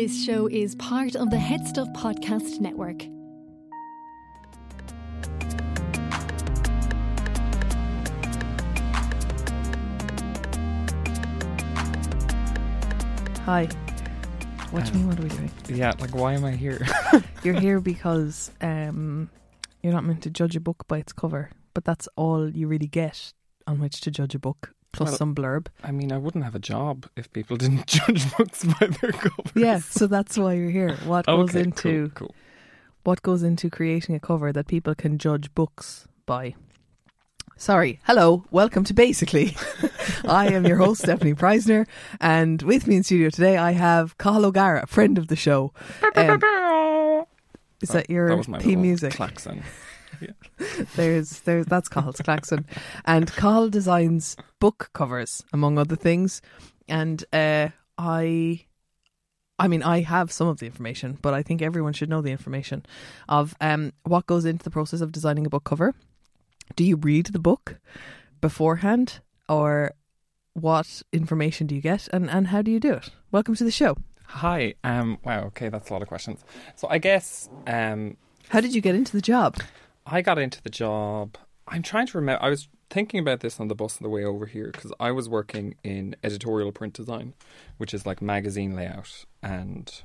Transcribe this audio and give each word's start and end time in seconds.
This 0.00 0.24
show 0.24 0.46
is 0.46 0.76
part 0.76 1.14
of 1.14 1.28
the 1.28 1.38
Head 1.38 1.66
Stuff 1.66 1.88
Podcast 1.88 2.58
Network. 2.58 3.02
Hi. 13.44 13.68
What 14.70 14.84
do 14.84 14.92
you 14.92 14.94
Um, 14.94 14.98
mean? 15.00 15.08
What 15.08 15.18
are 15.18 15.22
we 15.22 15.28
doing? 15.28 15.50
Yeah, 15.68 15.92
like 15.98 16.14
why 16.14 16.34
am 16.34 16.44
I 16.44 16.52
here? 16.52 16.86
You're 17.42 17.58
here 17.58 17.80
because 17.80 18.50
um, 18.60 19.28
you're 19.82 19.92
not 19.92 20.04
meant 20.04 20.22
to 20.22 20.30
judge 20.30 20.54
a 20.56 20.60
book 20.60 20.86
by 20.86 20.98
its 20.98 21.12
cover, 21.12 21.50
but 21.74 21.84
that's 21.84 22.08
all 22.16 22.48
you 22.48 22.68
really 22.68 22.86
get 22.86 23.32
on 23.66 23.80
which 23.80 24.00
to 24.02 24.10
judge 24.10 24.34
a 24.34 24.38
book, 24.38 24.72
plus 24.92 25.10
Well- 25.10 25.16
some 25.18 25.34
blurb. 25.34 25.66
I 25.84 25.90
mean, 25.92 26.12
I 26.12 26.18
wouldn't 26.18 26.44
have 26.44 26.54
a 26.54 26.58
job 26.60 27.06
if 27.16 27.32
people 27.32 27.56
didn't 27.56 27.86
judge 27.98 28.34
books 28.36 28.64
by 28.64 28.86
their 28.86 29.12
covers. 29.12 29.52
Yeah, 29.54 29.78
so 29.78 30.06
that's 30.06 30.36
why 30.38 30.54
you're 30.54 30.70
here. 30.70 30.96
What 31.04 31.26
goes 31.26 31.54
into 31.54 32.10
cool, 32.14 32.28
cool. 32.28 32.34
what 33.04 33.22
goes 33.22 33.42
into 33.42 33.70
creating 33.70 34.14
a 34.14 34.20
cover 34.20 34.52
that 34.52 34.66
people 34.66 34.94
can 34.94 35.18
judge 35.18 35.54
books 35.54 36.06
by? 36.26 36.54
Sorry. 37.56 38.00
Hello. 38.04 38.44
Welcome 38.50 38.84
to 38.84 38.94
Basically. 38.94 39.54
I 40.26 40.46
am 40.48 40.64
your 40.66 40.78
host, 40.78 41.02
Stefanie 41.02 41.34
Preissner, 41.36 41.86
and 42.20 42.62
with 42.62 42.86
me 42.86 42.96
in 42.96 43.02
studio 43.02 43.28
today 43.28 43.58
I 43.58 43.72
have 43.72 44.16
Cathal 44.16 44.46
O'Gara, 44.46 44.86
friend 44.86 45.18
of 45.18 45.28
the 45.28 45.36
show. 45.36 45.72
Um, 46.16 47.24
is 47.82 47.90
that 47.90 48.08
your 48.08 48.30
that 48.30 48.36
was 48.36 48.48
my 48.48 48.58
theme 48.60 48.80
music? 48.82 49.12
klaxon. 49.12 49.62
There's 50.96 51.40
there's 51.40 51.66
that's 51.66 51.88
Cathal's 51.88 52.20
klaxon, 52.20 52.66
and 53.04 53.30
Cathal 53.32 53.70
designs 53.70 54.36
book 54.58 54.90
covers 54.92 55.42
among 55.52 55.78
other 55.78 55.96
things, 55.96 56.42
and 56.88 57.24
uh, 57.32 57.68
I. 57.98 58.64
I 59.58 59.68
mean, 59.68 59.82
I 59.82 60.00
have 60.00 60.32
some 60.32 60.48
of 60.48 60.58
the 60.58 60.64
information, 60.64 61.18
but 61.20 61.34
I 61.34 61.42
think 61.42 61.60
everyone 61.60 61.92
should 61.92 62.08
know 62.08 62.22
the 62.22 62.30
information 62.30 62.86
of 63.28 63.54
um, 63.60 63.92
what 64.04 64.24
goes 64.26 64.46
into 64.46 64.64
the 64.64 64.70
process 64.70 65.02
of 65.02 65.12
designing 65.12 65.44
a 65.44 65.50
book 65.50 65.64
cover. 65.64 65.94
Do 66.76 66.82
you 66.82 66.96
read 66.96 67.26
the 67.26 67.38
book 67.38 67.78
beforehand, 68.40 69.20
or 69.50 69.92
what 70.54 71.02
information 71.12 71.66
do 71.66 71.74
you 71.74 71.82
get, 71.82 72.08
and, 72.10 72.30
and 72.30 72.46
how 72.46 72.62
do 72.62 72.70
you 72.70 72.80
do 72.80 72.94
it? 72.94 73.10
Welcome 73.32 73.54
to 73.56 73.64
the 73.64 73.70
show. 73.70 73.98
Hi. 74.24 74.74
Um. 74.82 75.18
Wow. 75.24 75.44
Okay, 75.48 75.68
that's 75.68 75.90
a 75.90 75.92
lot 75.92 76.00
of 76.00 76.08
questions. 76.08 76.42
So 76.76 76.88
I 76.88 76.96
guess 76.98 77.50
um, 77.66 78.16
How 78.48 78.60
did 78.60 78.74
you 78.74 78.80
get 78.80 78.94
into 78.94 79.12
the 79.12 79.20
job? 79.20 79.58
I 80.10 80.22
got 80.22 80.38
into 80.38 80.62
the 80.62 80.70
job. 80.70 81.36
I'm 81.68 81.82
trying 81.82 82.06
to 82.08 82.18
remember. 82.18 82.42
I 82.42 82.50
was 82.50 82.68
thinking 82.90 83.20
about 83.20 83.40
this 83.40 83.60
on 83.60 83.68
the 83.68 83.74
bus 83.74 83.98
on 83.98 84.02
the 84.02 84.08
way 84.08 84.24
over 84.24 84.46
here 84.46 84.70
because 84.72 84.92
I 84.98 85.12
was 85.12 85.28
working 85.28 85.76
in 85.84 86.16
editorial 86.24 86.72
print 86.72 86.94
design, 86.94 87.34
which 87.78 87.94
is 87.94 88.04
like 88.04 88.20
magazine 88.20 88.74
layout 88.74 89.24
and 89.42 90.02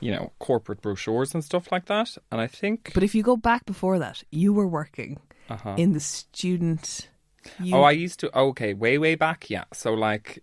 you 0.00 0.10
know 0.10 0.32
corporate 0.38 0.80
brochures 0.80 1.34
and 1.34 1.44
stuff 1.44 1.70
like 1.70 1.86
that. 1.86 2.16
And 2.32 2.40
I 2.40 2.46
think. 2.46 2.92
But 2.94 3.02
if 3.02 3.14
you 3.14 3.22
go 3.22 3.36
back 3.36 3.66
before 3.66 3.98
that, 3.98 4.22
you 4.30 4.52
were 4.52 4.66
working 4.66 5.20
uh-huh. 5.50 5.74
in 5.76 5.92
the 5.92 6.00
student. 6.00 7.08
You, 7.60 7.76
Oh, 7.76 7.82
I 7.82 7.90
used 7.90 8.20
to. 8.20 8.36
Okay, 8.36 8.72
way 8.72 8.96
way 8.96 9.14
back. 9.14 9.50
Yeah. 9.50 9.64
So 9.74 9.92
like 9.92 10.42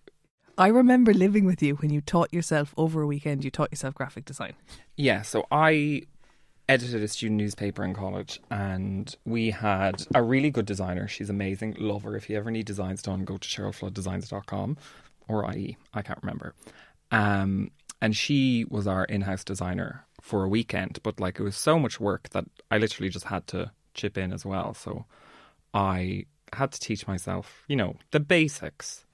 I 0.58 0.68
remember 0.68 1.12
living 1.12 1.46
with 1.46 1.64
you 1.64 1.76
when 1.76 1.90
you 1.90 2.02
taught 2.02 2.32
yourself 2.32 2.74
over 2.78 3.02
a 3.02 3.08
weekend. 3.08 3.44
You 3.44 3.50
taught 3.50 3.72
yourself 3.72 3.96
graphic 3.96 4.26
design. 4.26 4.54
Yeah, 4.96 5.24
so 5.24 5.48
I 5.52 6.04
edited 6.72 7.04
a 7.04 7.08
student 7.10 7.38
newspaper 7.38 7.84
in 7.84 7.94
college 7.94 8.40
and 8.50 9.14
we 9.26 9.52
had 9.52 10.06
a 10.16 10.24
really 10.24 10.50
good 10.50 10.66
designer. 10.66 11.06
She's 11.06 11.30
amazing. 11.30 11.76
Love 11.78 12.04
her. 12.04 12.16
If 12.16 12.30
you 12.30 12.38
ever 12.38 12.50
need 12.50 12.66
designs 12.66 13.02
done, 13.02 13.26
go 13.26 13.38
to 13.38 13.48
cherylflooddesigns.com 13.48 14.78
or 15.28 15.54
IE. 15.54 15.76
I 15.94 16.02
can't 16.02 16.20
remember. 16.22 16.56
Um, 17.12 17.72
and 18.02 18.16
she 18.16 18.66
was 18.70 18.88
our 18.88 19.04
in 19.04 19.22
house 19.22 19.44
designer 19.44 20.06
for 20.22 20.46
a 20.46 20.48
weekend, 20.48 21.00
but 21.04 21.20
like 21.20 21.40
it 21.40 21.44
was 21.44 21.58
so 21.58 21.78
much 21.78 22.00
work 22.00 22.30
that 22.30 22.46
I 22.72 22.78
literally 22.78 23.10
just 23.10 23.26
had 23.26 23.48
to 23.48 23.72
chip 23.94 24.18
in 24.18 24.32
as 24.32 24.46
well. 24.46 24.74
So 24.74 25.06
I 25.74 26.26
had 26.54 26.72
to 26.72 26.80
teach 26.80 27.06
myself, 27.06 27.66
you 27.68 27.76
know, 27.76 27.98
the 28.12 28.22
basics 28.22 29.06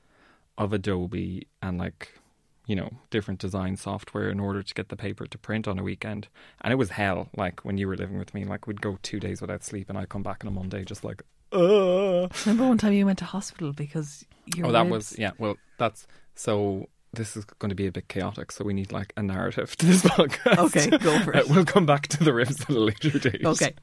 of 0.60 0.74
Adobe 0.74 1.48
and 1.64 1.80
like 1.80 2.20
you 2.68 2.76
know, 2.76 2.90
different 3.10 3.40
design 3.40 3.78
software 3.78 4.30
in 4.30 4.40
order 4.40 4.62
to 4.62 4.74
get 4.74 4.90
the 4.90 4.96
paper 4.96 5.26
to 5.26 5.38
print 5.38 5.68
on 5.68 5.80
a 5.80 5.84
weekend. 5.84 6.28
And 6.62 6.72
it 6.72 6.76
was 6.76 6.90
hell, 6.92 7.30
like 7.36 7.66
when 7.66 7.78
you 7.78 7.88
were 7.88 7.96
living 7.98 8.20
with 8.20 8.34
me. 8.34 8.44
Like 8.46 8.68
we'd 8.68 8.82
go 8.82 9.00
two 9.02 9.20
days 9.20 9.42
without 9.42 9.64
sleep 9.64 9.90
and 9.90 9.98
I'd 9.98 10.10
come 10.10 10.22
back 10.24 10.44
on 10.44 10.50
a 10.50 10.52
Monday 10.52 10.84
just 10.84 11.04
like, 11.04 11.24
uh 11.54 12.28
Remember 12.46 12.68
one 12.68 12.78
time 12.78 12.94
you 12.94 13.06
went 13.06 13.20
to 13.20 13.26
hospital 13.26 13.72
because 13.74 14.26
your 14.56 14.68
Oh 14.68 14.72
that 14.74 14.82
ribs- 14.84 14.92
was 15.12 15.20
yeah, 15.20 15.32
well 15.40 15.56
that's 15.80 16.06
so 16.36 16.88
this 17.14 17.38
is 17.38 17.46
going 17.46 17.70
to 17.70 17.76
be 17.76 17.88
a 17.88 17.92
bit 17.92 18.10
chaotic, 18.10 18.52
so 18.52 18.66
we 18.66 18.74
need 18.74 18.92
like 18.92 19.14
a 19.16 19.24
narrative 19.24 19.76
to 19.78 19.86
this 19.86 20.02
podcast. 20.18 20.58
Okay, 20.66 20.90
go 20.98 21.18
for 21.20 21.36
Uh, 21.36 21.40
it. 21.40 21.50
we'll 21.50 21.64
come 21.66 21.86
back 21.86 22.08
to 22.10 22.22
the 22.24 22.34
ribs 22.34 22.60
at 22.62 22.70
a 22.70 22.80
later 22.80 23.18
date. 23.18 23.46
Okay. 23.46 23.74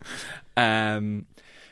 Um 0.56 1.26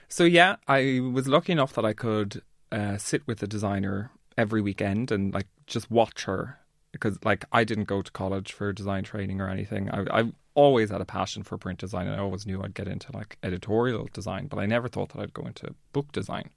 so 0.08 0.24
yeah, 0.24 0.56
I 0.68 1.00
was 1.00 1.28
lucky 1.28 1.52
enough 1.52 1.74
that 1.74 1.84
I 1.84 1.92
could 1.92 2.42
uh, 2.70 2.96
sit 2.96 3.26
with 3.26 3.38
the 3.40 3.46
designer 3.46 4.10
every 4.38 4.62
weekend 4.62 5.10
and 5.12 5.32
like 5.34 5.46
just 5.66 5.90
watch 5.90 6.24
her 6.24 6.58
because 6.92 7.18
like 7.24 7.44
I 7.52 7.64
didn't 7.64 7.84
go 7.84 8.02
to 8.02 8.12
college 8.12 8.52
for 8.52 8.72
design 8.72 9.04
training 9.04 9.40
or 9.40 9.48
anything. 9.48 9.90
I 9.90 10.20
I 10.20 10.32
always 10.54 10.90
had 10.90 11.00
a 11.00 11.06
passion 11.06 11.42
for 11.42 11.56
print 11.56 11.78
design 11.78 12.06
and 12.06 12.14
I 12.14 12.18
always 12.18 12.46
knew 12.46 12.62
I'd 12.62 12.74
get 12.74 12.86
into 12.86 13.10
like 13.12 13.38
editorial 13.42 14.08
design, 14.12 14.46
but 14.46 14.58
I 14.58 14.66
never 14.66 14.88
thought 14.88 15.10
that 15.10 15.20
I'd 15.20 15.34
go 15.34 15.46
into 15.46 15.74
book 15.92 16.12
design. 16.12 16.50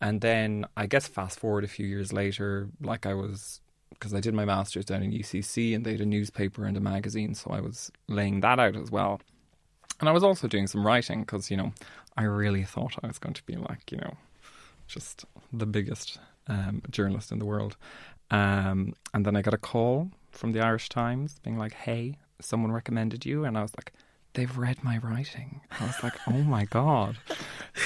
And 0.00 0.20
then 0.20 0.66
I 0.76 0.86
guess 0.86 1.06
fast 1.06 1.38
forward 1.38 1.64
a 1.64 1.68
few 1.68 1.86
years 1.86 2.12
later, 2.12 2.68
like 2.80 3.06
I 3.06 3.14
was 3.14 3.60
because 3.90 4.14
I 4.14 4.20
did 4.20 4.34
my 4.34 4.44
masters 4.44 4.84
down 4.84 5.02
in 5.02 5.12
UCC 5.12 5.74
and 5.74 5.84
they 5.84 5.92
had 5.92 6.00
a 6.00 6.06
newspaper 6.06 6.64
and 6.64 6.76
a 6.76 6.80
magazine, 6.80 7.34
so 7.34 7.50
I 7.50 7.60
was 7.60 7.90
laying 8.06 8.40
that 8.40 8.58
out 8.58 8.76
as 8.76 8.90
well. 8.90 9.20
And 9.98 10.08
I 10.08 10.12
was 10.12 10.24
also 10.24 10.48
doing 10.48 10.66
some 10.66 10.86
writing 10.86 11.20
because 11.20 11.50
you 11.50 11.56
know 11.56 11.72
I 12.16 12.24
really 12.24 12.64
thought 12.64 12.96
I 13.02 13.06
was 13.06 13.18
going 13.18 13.34
to 13.34 13.44
be 13.44 13.56
like 13.56 13.90
you 13.90 13.98
know 13.98 14.16
just 14.86 15.24
the 15.52 15.66
biggest 15.66 16.18
um, 16.48 16.82
journalist 16.90 17.30
in 17.30 17.38
the 17.38 17.44
world. 17.44 17.76
Um, 18.30 18.94
and 19.12 19.24
then 19.24 19.36
I 19.36 19.42
got 19.42 19.54
a 19.54 19.58
call 19.58 20.10
from 20.30 20.52
the 20.52 20.60
Irish 20.60 20.88
Times 20.88 21.38
being 21.42 21.58
like, 21.58 21.72
"Hey, 21.74 22.18
someone 22.40 22.72
recommended 22.72 23.26
you," 23.26 23.44
and 23.44 23.58
I 23.58 23.62
was 23.62 23.74
like, 23.76 23.92
"They've 24.34 24.56
read 24.56 24.82
my 24.84 24.98
writing." 24.98 25.60
I 25.80 25.86
was 25.86 26.02
like, 26.02 26.14
"Oh 26.26 26.42
my 26.42 26.64
god!" 26.64 27.18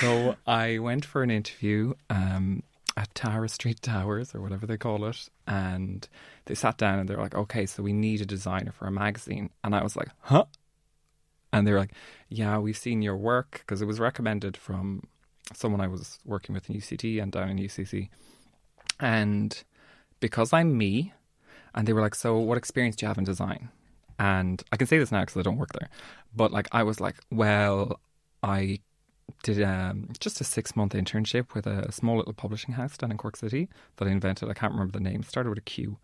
So 0.01 0.37
I 0.47 0.79
went 0.79 1.05
for 1.05 1.23
an 1.23 1.31
interview 1.31 1.95
um, 2.11 2.63
at 2.97 3.15
Tara 3.15 3.49
Street 3.49 3.81
Towers 3.83 4.35
or 4.35 4.41
whatever 4.41 4.67
they 4.67 4.77
call 4.77 5.05
it, 5.07 5.29
and 5.47 6.07
they 6.45 6.55
sat 6.55 6.77
down 6.77 6.99
and 6.99 7.09
they're 7.09 7.17
like, 7.17 7.35
"Okay, 7.35 7.67
so 7.67 7.83
we 7.83 7.93
need 7.93 8.21
a 8.21 8.27
designer 8.27 8.73
for 8.73 8.87
a 8.87 8.93
magazine," 8.93 9.51
and 9.63 9.75
I 9.75 9.83
was 9.83 9.97
like, 9.97 10.09
"Huh." 10.21 10.45
And 11.53 11.67
they 11.67 11.73
were 11.73 11.79
like, 11.79 11.95
"Yeah, 12.29 12.59
we've 12.59 12.77
seen 12.77 13.01
your 13.01 13.17
work 13.17 13.61
because 13.61 13.81
it 13.81 13.87
was 13.87 14.01
recommended 14.01 14.57
from 14.57 15.05
someone 15.55 15.81
I 15.81 15.87
was 15.89 16.19
working 16.25 16.55
with 16.55 16.69
in 16.69 16.77
UCT 16.77 17.23
and 17.23 17.33
down 17.33 17.49
in 17.51 17.59
UCC, 17.59 18.09
and 19.01 19.63
because 20.27 20.51
I'm 20.59 20.71
me, 20.85 21.13
and 21.75 21.87
they 21.87 21.93
were 21.93 22.01
like, 22.07 22.15
"So, 22.15 22.39
what 22.39 22.57
experience 22.57 22.97
do 22.97 23.05
you 23.05 23.09
have 23.09 23.19
in 23.19 23.25
design?" 23.25 23.69
And 24.19 24.63
I 24.73 24.77
can 24.79 24.87
say 24.87 24.99
this 24.99 25.13
now 25.13 25.21
because 25.21 25.37
I 25.37 25.43
don't 25.43 25.59
work 25.59 25.73
there, 25.79 25.89
but 26.35 26.51
like 26.51 26.69
I 26.73 26.83
was 26.83 26.99
like, 27.07 27.17
"Well, 27.31 28.01
I 28.43 28.79
did 29.43 29.63
um, 29.63 30.09
just 30.21 30.41
a 30.41 30.45
six 30.45 30.75
month 30.77 30.93
internship 30.95 31.53
with 31.55 31.67
a 31.67 31.91
small 31.93 32.17
little 32.17 32.33
publishing 32.33 32.75
house 32.75 32.97
down 32.97 33.11
in 33.11 33.19
Cork 33.19 33.37
City 33.37 33.69
that 33.97 34.09
I 34.09 34.11
invented. 34.11 34.49
I 34.49 34.55
can't 34.55 34.73
remember 34.73 34.93
the 34.99 35.05
name. 35.11 35.23
Started 35.23 35.51
with 35.51 35.59
a 35.59 35.63
Q, 35.63 35.99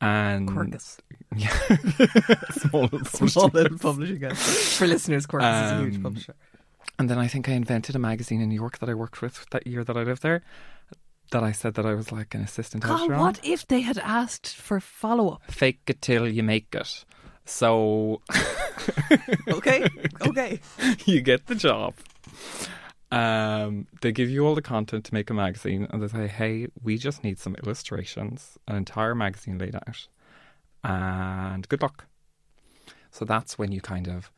And 0.00 0.48
Quercus. 0.48 0.98
Yeah. 1.36 1.50
Small 2.50 2.82
little 2.82 3.04
Small 3.04 3.50
publishing 3.50 3.62
little 3.72 3.78
publishing 3.78 4.20
house. 4.22 4.76
For 4.78 4.86
listeners, 4.86 5.26
Quercus 5.26 5.66
is 5.66 5.72
a 5.72 5.82
huge 5.84 5.96
Um, 5.96 6.02
publisher. 6.02 6.34
And 6.98 7.10
then 7.10 7.18
I 7.18 7.26
think 7.28 7.48
I 7.48 7.52
invented 7.52 7.94
a 7.96 7.98
magazine 7.98 8.40
in 8.40 8.48
New 8.48 8.54
York 8.64 8.78
that 8.78 8.88
I 8.88 8.94
worked 8.94 9.20
with 9.22 9.44
that 9.50 9.66
year 9.66 9.82
that 9.84 9.96
I 9.96 10.02
lived 10.02 10.22
there. 10.22 10.42
That 11.30 11.42
I 11.42 11.52
said 11.52 11.74
that 11.74 11.86
I 11.86 11.94
was 11.94 12.12
like 12.12 12.34
an 12.34 12.42
assistant 12.42 12.84
God, 12.84 13.00
editor 13.00 13.18
what 13.18 13.40
if 13.42 13.66
they 13.66 13.80
had 13.80 13.98
asked 13.98 14.54
for 14.54 14.80
follow 14.80 15.30
up? 15.30 15.42
Fake 15.50 15.80
it 15.88 16.00
till 16.00 16.28
you 16.28 16.42
make 16.42 16.74
it. 16.74 17.04
So 17.44 18.22
Okay, 19.48 19.88
okay. 20.22 20.60
you 21.04 21.20
get 21.20 21.46
the 21.46 21.54
job. 21.54 21.94
Um, 23.12 23.86
they 24.00 24.12
give 24.12 24.28
you 24.28 24.46
all 24.46 24.54
the 24.54 24.62
content 24.62 25.04
to 25.06 25.14
make 25.14 25.30
a 25.30 25.34
magazine, 25.34 25.86
and 25.90 26.02
they 26.02 26.08
say, 26.08 26.26
"Hey, 26.26 26.66
we 26.82 26.98
just 26.98 27.22
need 27.22 27.38
some 27.38 27.54
illustrations, 27.62 28.58
an 28.66 28.76
entire 28.76 29.14
magazine 29.14 29.58
laid 29.58 29.76
out, 29.76 30.08
and 30.82 31.68
good 31.68 31.82
luck." 31.82 32.06
So 33.10 33.24
that's 33.24 33.58
when 33.58 33.72
you 33.72 33.80
kind 33.80 34.08
of 34.08 34.30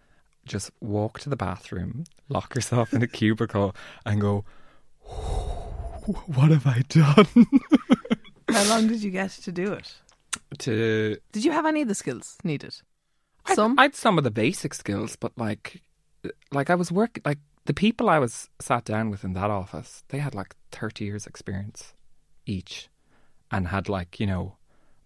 just 0.45 0.71
walk 0.81 1.19
to 1.21 1.31
the 1.31 1.37
bathroom, 1.37 2.05
lock 2.29 2.55
yourself 2.55 2.93
in 2.93 3.03
a 3.03 3.07
cubicle, 3.19 3.75
and 4.05 4.21
go, 4.21 4.45
"What 6.27 6.51
have 6.51 6.67
I 6.67 6.83
done?" 6.89 7.47
How 8.51 8.65
long 8.69 8.89
did 8.89 9.03
you 9.03 9.11
get 9.11 9.31
to 9.31 9.53
do 9.53 9.73
it? 9.73 9.95
to 10.59 11.17
Did 11.33 11.45
you 11.45 11.53
have 11.53 11.67
any 11.67 11.83
of 11.83 11.89
the 11.89 11.95
skills 11.95 12.39
needed? 12.45 12.75
I'd- 13.47 13.55
Some? 13.55 13.79
I'd 13.79 13.95
some 13.95 14.19
of 14.19 14.25
the 14.25 14.31
basic 14.31 14.75
skills, 14.75 15.17
but 15.17 15.33
like, 15.37 15.83
like 16.53 16.71
I 16.71 16.75
was 16.75 16.91
working 16.91 17.23
like 17.27 17.39
the 17.67 17.75
people 17.75 18.09
I 18.09 18.19
was 18.19 18.49
sat 18.61 18.85
down 18.85 19.11
with 19.11 19.25
in 19.25 19.35
that 19.35 19.51
office. 19.51 20.03
They 20.09 20.19
had 20.19 20.35
like 20.35 20.55
thirty 20.73 21.05
years 21.05 21.27
experience 21.27 21.93
each, 22.47 22.89
and 23.51 23.69
had 23.69 23.89
like 23.89 24.19
you 24.19 24.27
know 24.27 24.55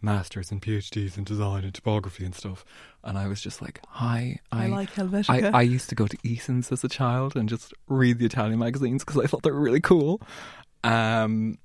masters 0.05 0.51
and 0.51 0.61
PhDs 0.61 1.17
in 1.17 1.23
design 1.25 1.63
and 1.63 1.73
typography 1.75 2.25
and 2.25 2.35
stuff. 2.35 2.65
And 3.05 3.17
I 3.17 3.29
was 3.29 3.41
just 3.41 3.63
like, 3.63 3.81
hi, 3.89 4.41
I, 4.51 4.65
I. 4.65 4.67
like 4.69 4.99
I, 4.99 5.03
Helvetica. 5.03 5.55
I 5.55 5.63
used 5.63 5.89
to 5.91 5.95
go 5.95 6.07
to 6.09 6.17
Eason's 6.25 6.73
as 6.73 6.83
a 6.83 6.89
child 6.89 7.37
and 7.37 7.49
just 7.49 7.73
read 7.89 8.19
the 8.19 8.27
Italian 8.27 8.59
magazines 8.59 9.05
because 9.05 9.23
I 9.23 9.27
thought 9.29 9.43
they 9.45 9.53
were 9.53 9.61
really 9.61 9.81
cool. 9.81 10.21
Um, 10.85 11.59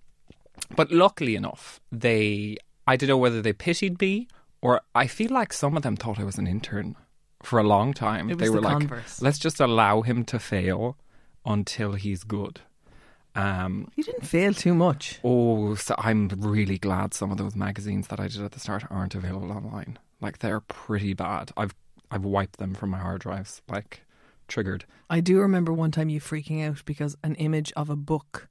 but 0.75 0.91
luckily 0.91 1.35
enough, 1.35 1.79
they 1.91 2.57
I 2.85 2.95
don't 2.95 3.09
know 3.09 3.17
whether 3.17 3.41
they 3.41 3.53
pitied 3.53 3.99
me 3.99 4.27
or 4.61 4.81
I 4.95 5.07
feel 5.07 5.31
like 5.31 5.53
some 5.53 5.77
of 5.77 5.83
them 5.83 5.95
thought 5.95 6.19
I 6.19 6.23
was 6.23 6.37
an 6.37 6.47
intern 6.47 6.95
for 7.43 7.59
a 7.59 7.63
long 7.63 7.93
time. 7.93 8.29
It 8.29 8.37
they 8.37 8.49
were 8.49 8.61
the 8.61 8.67
like, 8.67 8.79
converse. 8.79 9.21
let's 9.21 9.39
just 9.39 9.59
allow 9.59 10.01
him 10.01 10.23
to 10.25 10.39
fail 10.39 10.97
until 11.45 11.93
he's 11.93 12.23
good. 12.23 12.61
Um, 13.35 13.91
you 13.95 14.03
didn't 14.03 14.25
fail 14.25 14.53
too 14.53 14.73
much. 14.73 15.19
oh, 15.23 15.75
so 15.75 15.93
I'm 15.97 16.27
really 16.37 16.79
glad 16.79 17.13
some 17.13 17.31
of 17.31 17.37
those 17.37 17.55
magazines 17.55 18.07
that 18.07 18.19
I 18.19 18.27
did 18.27 18.41
at 18.41 18.51
the 18.51 18.59
start 18.59 18.85
aren't 18.89 19.13
available 19.13 19.51
online. 19.51 19.99
Like 20.19 20.39
they're 20.39 20.61
pretty 20.61 21.13
bad. 21.13 21.51
I've 21.55 21.75
I've 22.09 22.25
wiped 22.25 22.57
them 22.57 22.73
from 22.73 22.89
my 22.89 22.97
hard 22.97 23.21
drives. 23.21 23.61
Like 23.69 24.01
triggered. 24.47 24.85
I 25.09 25.19
do 25.19 25.39
remember 25.39 25.71
one 25.71 25.91
time 25.91 26.09
you 26.09 26.19
freaking 26.19 26.67
out 26.67 26.83
because 26.85 27.15
an 27.23 27.35
image 27.35 27.71
of 27.75 27.89
a 27.91 27.95
book 27.95 28.47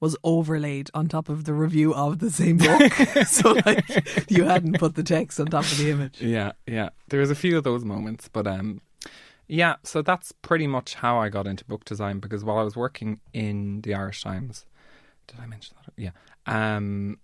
was 0.00 0.16
overlaid 0.24 0.90
on 0.94 1.08
top 1.08 1.28
of 1.28 1.44
the 1.44 1.52
review 1.52 1.94
of 1.94 2.18
the 2.18 2.30
same 2.30 2.56
book. 2.56 2.92
so 3.26 3.52
like 3.66 4.30
you 4.30 4.44
hadn't 4.44 4.78
put 4.78 4.94
the 4.94 5.02
text 5.02 5.38
on 5.38 5.46
top 5.46 5.64
of 5.64 5.76
the 5.78 5.90
image. 5.90 6.20
Yeah, 6.20 6.52
yeah. 6.66 6.88
There 7.08 7.20
was 7.20 7.30
a 7.30 7.34
few 7.34 7.56
of 7.58 7.64
those 7.64 7.84
moments, 7.84 8.28
but 8.28 8.46
um, 8.46 8.80
yeah. 9.46 9.76
So 9.84 10.00
that's 10.02 10.32
pretty 10.32 10.66
much 10.66 10.94
how 10.94 11.18
I 11.18 11.28
got 11.28 11.46
into 11.46 11.64
book 11.66 11.84
design 11.84 12.18
because 12.18 12.42
while 12.44 12.58
I 12.58 12.62
was 12.62 12.76
working 12.76 13.20
in 13.34 13.82
the 13.82 13.94
Irish 13.94 14.22
Times, 14.22 14.64
did 15.26 15.38
I 15.40 15.46
mention 15.46 15.76
that? 15.84 15.92
Yeah. 15.96 16.10
Um, 16.46 17.18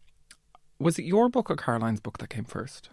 was 0.79 0.99
it 0.99 1.05
your 1.07 1.31
book 1.31 1.51
or 1.51 1.57
Caroline's 1.57 2.01
book 2.01 2.19
that 2.19 2.29
came 2.29 2.45
first? 2.45 2.91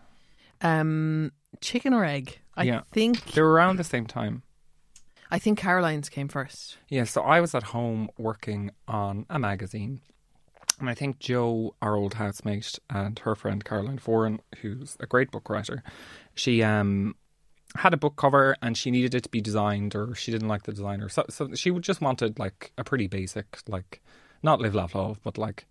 Um 0.61 1.33
chicken 1.59 1.93
or 1.93 2.05
egg? 2.05 2.39
I 2.55 2.63
Yeah. 2.63 2.81
think 2.91 3.33
They 3.33 3.41
were 3.41 3.51
around 3.51 3.75
the 3.77 3.83
same 3.83 4.05
time. 4.05 4.43
I 5.33 5.39
think 5.39 5.57
Caroline's 5.57 6.09
came 6.09 6.27
first. 6.27 6.77
Yeah. 6.89 7.05
So 7.05 7.23
I 7.23 7.41
was 7.41 7.55
at 7.55 7.63
home 7.63 8.07
working 8.19 8.69
on 8.87 9.25
a 9.31 9.39
magazine. 9.39 9.99
And 10.79 10.87
I 10.87 10.93
think 10.93 11.17
Joe, 11.17 11.73
our 11.81 11.95
old 11.95 12.13
housemate, 12.13 12.77
and 12.87 13.17
her 13.17 13.33
friend 13.33 13.65
Caroline 13.65 13.97
Foran, 13.97 14.41
who's 14.61 14.95
a 14.99 15.07
great 15.07 15.31
book 15.31 15.49
writer, 15.49 15.81
she 16.35 16.61
um 16.61 17.15
had 17.75 17.95
a 17.95 17.97
book 17.97 18.15
cover 18.15 18.55
and 18.61 18.77
she 18.77 18.91
needed 18.91 19.15
it 19.15 19.23
to 19.23 19.29
be 19.29 19.41
designed 19.41 19.95
or 19.95 20.13
she 20.13 20.31
didn't 20.31 20.49
like 20.49 20.63
the 20.63 20.71
designer. 20.71 21.09
So, 21.09 21.25
so 21.29 21.55
she 21.55 21.71
just 21.79 21.99
wanted 21.99 22.37
like 22.37 22.71
a 22.77 22.83
pretty 22.83 23.07
basic, 23.07 23.57
like 23.67 24.03
not 24.43 24.61
live, 24.61 24.75
laugh, 24.75 24.93
love, 24.93 25.19
but 25.23 25.39
like 25.39 25.65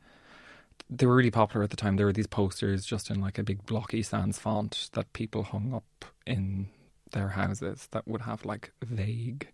they 0.91 1.07
were 1.07 1.15
really 1.15 1.31
popular 1.31 1.63
at 1.63 1.71
the 1.71 1.77
time. 1.77 1.95
There 1.95 2.07
were 2.07 2.13
these 2.13 2.27
posters 2.27 2.85
just 2.85 3.11
in 3.11 3.21
like 3.21 3.39
a 3.39 3.45
big 3.45 3.65
blocky 3.65 4.03
sans 4.03 4.41
font 4.41 4.91
that 4.95 5.13
people 5.13 5.45
hung 5.45 5.73
up 5.73 6.05
in 6.27 6.67
their 7.13 7.29
houses 7.29 7.89
that 7.93 8.07
would 8.09 8.23
have 8.23 8.45
like 8.45 8.73
vague 8.85 9.49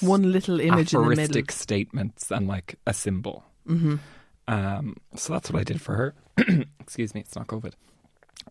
One 0.00 0.32
little 0.32 0.58
image 0.60 0.94
in 0.94 1.02
the 1.02 1.16
middle. 1.16 1.42
statements 1.50 2.30
and 2.30 2.48
like 2.48 2.76
a 2.86 2.92
symbol. 2.94 3.44
hmm 3.66 3.96
Um, 4.48 4.96
so 5.14 5.32
that's 5.32 5.50
what 5.50 5.60
I 5.60 5.64
did 5.64 5.80
for 5.80 5.94
her. 5.94 6.14
Excuse 6.80 7.14
me, 7.14 7.20
it's 7.20 7.36
not 7.36 7.46
COVID. 7.46 7.74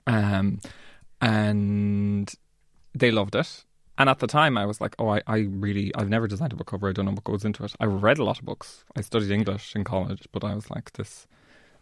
Um, 0.07 0.59
and 1.21 2.31
they 2.93 3.11
loved 3.11 3.35
it. 3.35 3.65
And 3.97 4.09
at 4.09 4.19
the 4.19 4.27
time, 4.27 4.57
I 4.57 4.65
was 4.65 4.81
like, 4.81 4.95
oh, 4.97 5.09
I, 5.09 5.21
I 5.27 5.37
really, 5.49 5.93
I've 5.95 6.09
never 6.09 6.27
designed 6.27 6.51
a 6.51 6.55
book 6.55 6.67
cover. 6.67 6.89
I 6.89 6.93
don't 6.93 7.05
know 7.05 7.11
what 7.11 7.23
goes 7.23 7.45
into 7.45 7.63
it. 7.63 7.73
I 7.79 7.85
read 7.85 8.17
a 8.17 8.23
lot 8.23 8.39
of 8.39 8.45
books. 8.45 8.83
I 8.95 9.01
studied 9.01 9.29
English 9.31 9.75
in 9.75 9.83
college, 9.83 10.27
but 10.31 10.43
I 10.43 10.55
was 10.55 10.71
like, 10.71 10.91
this, 10.93 11.27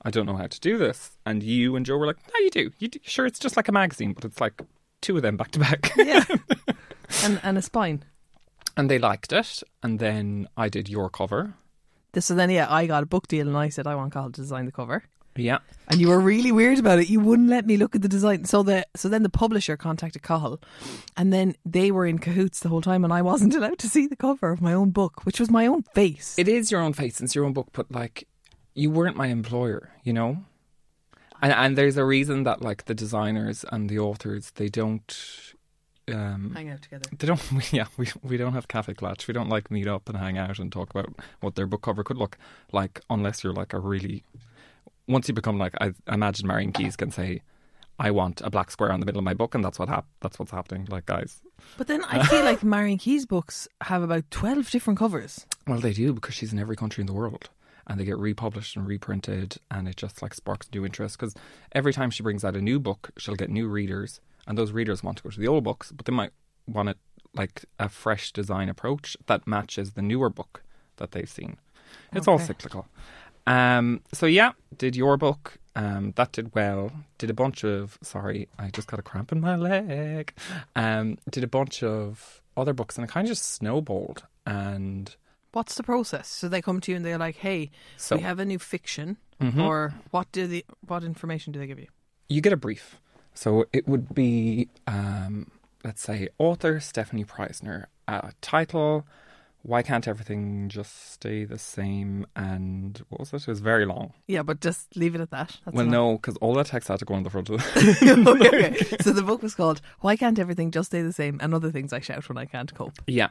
I 0.04 0.12
don't 0.12 0.26
know 0.26 0.36
how 0.36 0.48
to 0.48 0.60
do 0.60 0.78
this. 0.78 1.18
And 1.26 1.42
you 1.42 1.76
and 1.78 1.86
Joe 1.86 1.98
were 1.98 2.06
like, 2.08 2.18
no, 2.34 2.40
you 2.42 2.50
do. 2.50 2.72
You 2.80 2.90
do. 2.90 3.00
Sure, 3.04 3.26
it's 3.26 3.40
just 3.40 3.56
like 3.56 3.70
a 3.70 3.72
magazine, 3.72 4.12
but 4.12 4.26
it's 4.26 4.42
like 4.42 4.62
two 5.02 5.16
of 5.18 5.22
them 5.24 5.38
back 5.38 5.52
to 5.52 5.60
back. 5.60 5.92
Yeah. 5.98 6.24
and 7.24 7.40
and 7.44 7.58
a 7.58 7.62
spine. 7.62 8.04
and 8.78 8.90
they 8.90 9.00
liked 9.00 9.32
it. 9.34 9.64
And 9.84 10.00
then 10.00 10.48
I 10.58 10.70
did 10.70 10.90
your 10.90 11.10
cover. 11.10 11.56
This 12.14 12.26
so 12.26 12.36
then 12.36 12.50
yeah, 12.50 12.72
I 12.72 12.88
got 12.88 13.04
a 13.04 13.06
book 13.06 13.28
deal 13.28 13.48
and 13.48 13.58
I 13.58 13.70
said 13.70 13.88
I 13.88 13.96
want 13.96 14.14
Cathal 14.14 14.32
to 14.34 14.42
design 14.42 14.66
the 14.66 14.72
cover. 14.72 15.04
Yeah. 15.36 15.60
And 15.88 16.02
you 16.02 16.10
were 16.10 16.20
really 16.20 16.52
weird 16.52 16.78
about 16.78 17.00
it. 17.00 17.10
You 17.10 17.22
wouldn't 17.22 17.50
let 17.50 17.66
me 17.66 17.78
look 17.78 17.96
at 17.96 18.02
the 18.02 18.10
design. 18.10 18.44
So 18.46 18.64
the 18.64 18.86
so 18.96 19.08
then 19.08 19.24
the 19.24 19.30
publisher 19.30 19.78
contacted 19.78 20.24
Cathal, 20.24 20.60
and 21.16 21.32
then 21.32 21.56
they 21.66 21.92
were 21.92 22.06
in 22.06 22.20
cahoots 22.20 22.60
the 22.60 22.70
whole 22.70 22.82
time, 22.82 23.04
and 23.04 23.14
I 23.14 23.22
wasn't 23.22 23.56
allowed 23.58 23.80
to 23.80 23.90
see 23.90 24.08
the 24.08 24.18
cover 24.18 24.52
of 24.52 24.62
my 24.62 24.74
own 24.74 24.90
book, 24.92 25.26
which 25.26 25.40
was 25.40 25.50
my 25.50 25.68
own 25.68 25.84
face. 25.84 26.36
It 26.38 26.48
is 26.48 26.72
your 26.72 26.82
own 26.82 26.94
face, 26.94 27.22
it's 27.22 27.34
your 27.34 27.46
own 27.46 27.54
book, 27.54 27.70
but 27.72 27.92
like 27.92 28.28
you 28.74 28.90
weren't 28.90 29.18
my 29.18 29.28
employer, 29.28 29.92
you 30.04 30.14
know? 30.14 30.44
And 31.42 31.52
and 31.54 31.78
there's 31.78 31.98
a 31.98 32.06
reason 32.06 32.44
that 32.44 32.62
like 32.62 32.86
the 32.86 32.94
designers 32.94 33.66
and 33.72 33.90
the 33.90 34.00
authors 34.00 34.52
they 34.56 34.70
don't 34.70 35.16
um 36.12 36.52
Hang 36.56 36.70
out 36.70 36.82
together. 36.82 37.10
they 37.18 37.28
don't 37.28 37.42
yeah, 37.74 37.86
we 37.98 38.08
we 38.24 38.38
don't 38.38 38.54
have 38.54 38.68
kaffeeklatsch. 38.68 39.28
We 39.28 39.34
don't 39.34 39.50
like 39.50 39.72
meet 39.72 39.88
up 39.88 40.10
and 40.10 40.18
hang 40.18 40.38
out 40.38 40.60
and 40.60 40.72
talk 40.72 40.90
about 40.92 41.10
what 41.40 41.56
their 41.56 41.68
book 41.68 41.82
cover 41.84 42.04
could 42.04 42.18
look 42.18 42.38
like 42.72 43.02
unless 43.10 43.44
you're 43.44 43.54
like 43.54 43.74
a 43.74 43.80
really 43.80 44.24
once 45.08 45.28
you 45.28 45.34
become 45.34 45.58
like 45.58 45.74
I 45.82 45.94
imagine 46.08 46.48
Marian 46.48 46.72
Keyes 46.72 46.96
can 46.96 47.12
say 47.12 47.42
I 48.00 48.10
want 48.12 48.42
a 48.42 48.50
black 48.50 48.72
square 48.72 48.92
on 48.92 49.00
the 49.00 49.06
middle 49.06 49.20
of 49.20 49.26
my 49.26 49.36
book 49.36 49.54
and 49.56 49.64
that's 49.64 49.78
what 49.78 49.90
hap- 49.90 50.08
that's 50.22 50.40
what's 50.40 50.52
happening 50.52 50.88
like 50.90 51.06
guys. 51.06 51.42
But 51.78 51.88
then 51.88 52.04
I 52.06 52.24
feel 52.26 52.44
like 52.44 52.64
Marian 52.76 52.98
Keyes' 52.98 53.26
books 53.26 53.68
have 53.82 54.02
about 54.02 54.30
twelve 54.32 54.70
different 54.72 54.98
covers. 54.98 55.46
Well, 55.68 55.80
they 55.80 55.94
do 55.94 56.14
because 56.14 56.34
she's 56.34 56.52
in 56.52 56.60
every 56.60 56.76
country 56.76 57.02
in 57.02 57.06
the 57.08 57.14
world, 57.14 57.50
and 57.92 58.00
they 58.00 58.06
get 58.06 58.18
republished 58.18 58.78
and 58.78 58.88
reprinted, 58.88 59.58
and 59.70 59.86
it 59.86 59.98
just 59.98 60.22
like 60.22 60.34
sparks 60.34 60.70
new 60.74 60.86
interest. 60.86 61.20
Because 61.20 61.36
every 61.74 61.92
time 61.92 62.10
she 62.10 62.24
brings 62.24 62.46
out 62.46 62.56
a 62.56 62.62
new 62.62 62.80
book, 62.80 63.12
she'll 63.18 63.36
get 63.36 63.50
new 63.50 63.68
readers, 63.68 64.22
and 64.48 64.58
those 64.58 64.72
readers 64.72 65.04
want 65.04 65.18
to 65.18 65.24
go 65.24 65.30
to 65.30 65.40
the 65.40 65.48
old 65.48 65.66
books, 65.66 65.92
but 65.92 66.06
they 66.06 66.14
might 66.14 66.32
want 66.66 66.88
it 66.88 66.98
like 67.34 67.66
a 67.80 67.90
fresh 67.90 68.32
design 68.32 68.70
approach 68.70 69.18
that 69.26 69.46
matches 69.46 69.92
the 69.92 70.02
newer 70.02 70.30
book 70.30 70.64
that 70.96 71.12
they've 71.12 71.30
seen. 71.30 71.58
It's 72.14 72.30
all 72.30 72.40
cyclical. 72.40 72.88
Um, 73.46 74.02
so 74.14 74.26
yeah, 74.26 74.54
did 74.78 74.96
your 74.96 75.18
book. 75.18 75.58
Um, 75.76 76.14
that 76.16 76.32
did 76.32 76.56
well. 76.56 76.94
Did 77.18 77.30
a 77.30 77.34
bunch 77.34 77.66
of 77.66 78.00
sorry, 78.02 78.48
I 78.58 78.70
just 78.70 78.88
got 78.88 79.02
a 79.02 79.04
cramp 79.04 79.34
in 79.34 79.42
my 79.42 79.58
leg. 79.58 80.34
Um, 80.78 81.18
did 81.30 81.44
a 81.44 81.48
bunch 81.48 81.84
of 81.84 82.42
other 82.56 82.72
books, 82.72 82.98
and 82.98 83.04
it 83.04 83.12
kind 83.12 83.26
of 83.26 83.32
just 83.32 83.52
snowballed. 83.52 84.24
And 84.46 85.14
What's 85.54 85.76
the 85.76 85.84
process? 85.84 86.28
So 86.28 86.48
they 86.48 86.62
come 86.62 86.80
to 86.82 86.92
you 86.92 86.96
and 86.98 87.06
they're 87.06 87.18
like, 87.18 87.38
"Hey, 87.38 87.72
so 87.98 88.16
we 88.16 88.22
have 88.22 88.40
a 88.40 88.46
new 88.46 88.60
fiction," 88.60 89.18
Mhm. 89.42 89.62
or 89.62 89.94
what 90.12 90.32
do 90.32 90.48
the 90.48 90.66
what 90.88 91.04
information 91.04 91.52
do 91.54 91.60
they 91.60 91.68
give 91.68 91.80
you? 91.80 91.88
you 92.30 92.40
get 92.40 92.54
a 92.54 92.58
brief. 92.58 92.96
So 93.34 93.66
it 93.74 93.88
would 93.90 94.14
be, 94.16 94.70
um, 94.88 95.52
let's 95.84 96.02
say, 96.02 96.30
author 96.38 96.76
Stefanie 96.80 97.26
Preissner, 97.26 97.88
uh, 98.08 98.32
title, 98.40 99.06
Why 99.64 99.84
Can't 99.84 100.08
Everything 100.08 100.70
Just 100.70 101.12
Stay 101.12 101.46
the 101.46 101.58
Same? 101.58 102.26
And 102.36 103.02
what 103.10 103.20
was 103.20 103.34
it? 103.34 103.42
It 103.44 103.48
was 103.48 103.60
very 103.60 103.86
long. 103.86 104.14
Yeah, 104.28 104.42
but 104.44 104.60
just 104.60 104.96
leave 104.98 105.14
it 105.14 105.22
at 105.22 105.32
that. 105.32 105.60
That's 105.66 105.76
well, 105.76 105.86
enough. 105.86 105.92
no, 105.92 106.14
because 106.14 106.36
all 106.38 106.54
that 106.56 106.68
text 106.68 106.88
had 106.88 107.00
to 107.00 107.06
go 107.06 107.14
on 107.14 107.24
the 107.24 107.30
front 107.30 107.50
of 107.50 107.62
it. 107.64 108.02
okay, 108.28 108.70
okay. 108.72 108.98
So 109.02 109.12
the 109.12 109.24
book 109.24 109.44
was 109.44 109.56
called 109.56 109.82
"Why 110.00 110.16
Can't 110.16 110.40
Everything 110.40 110.72
Just 110.72 110.88
Stay 110.92 111.02
the 111.02 111.14
Same?" 111.14 111.40
and 111.42 111.54
other 111.54 111.72
things 111.72 111.94
I 111.94 112.00
shout 112.00 112.28
when 112.28 112.38
I 112.38 112.46
can't 112.46 112.74
cope. 112.74 113.00
yeah. 113.08 113.30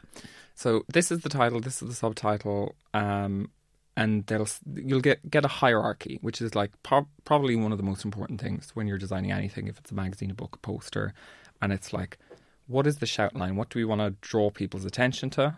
So 0.54 0.84
this 0.92 1.10
is 1.10 1.20
the 1.20 1.30
title, 1.30 1.60
this 1.60 1.80
is 1.82 1.88
the 1.88 1.94
subtitle. 1.94 2.75
Um, 2.92 3.50
and 3.96 4.26
they'll 4.26 4.49
you'll 4.75 5.00
get 5.00 5.28
get 5.28 5.44
a 5.44 5.49
hierarchy, 5.49 6.18
which 6.22 6.40
is 6.40 6.54
like 6.54 6.70
prob 6.82 7.06
probably 7.25 7.56
one 7.56 7.72
of 7.72 7.78
the 7.78 7.84
most 7.84 8.04
important 8.04 8.40
things 8.40 8.70
when 8.75 8.87
you're 8.87 8.99
designing 8.99 9.32
anything. 9.32 9.68
If 9.68 9.78
it's 9.78 9.90
a 9.90 9.94
magazine, 9.94 10.30
a 10.30 10.34
book, 10.34 10.56
a 10.56 10.58
poster, 10.58 11.12
and 11.60 11.72
it's 11.72 11.92
like, 11.92 12.18
what 12.66 12.87
is 12.87 12.99
the 12.99 13.06
shout 13.06 13.34
line? 13.34 13.56
What 13.56 13.68
do 13.70 13.78
we 13.78 13.84
want 13.84 14.00
to 14.00 14.14
draw 14.20 14.50
people's 14.50 14.84
attention 14.84 15.28
to? 15.30 15.56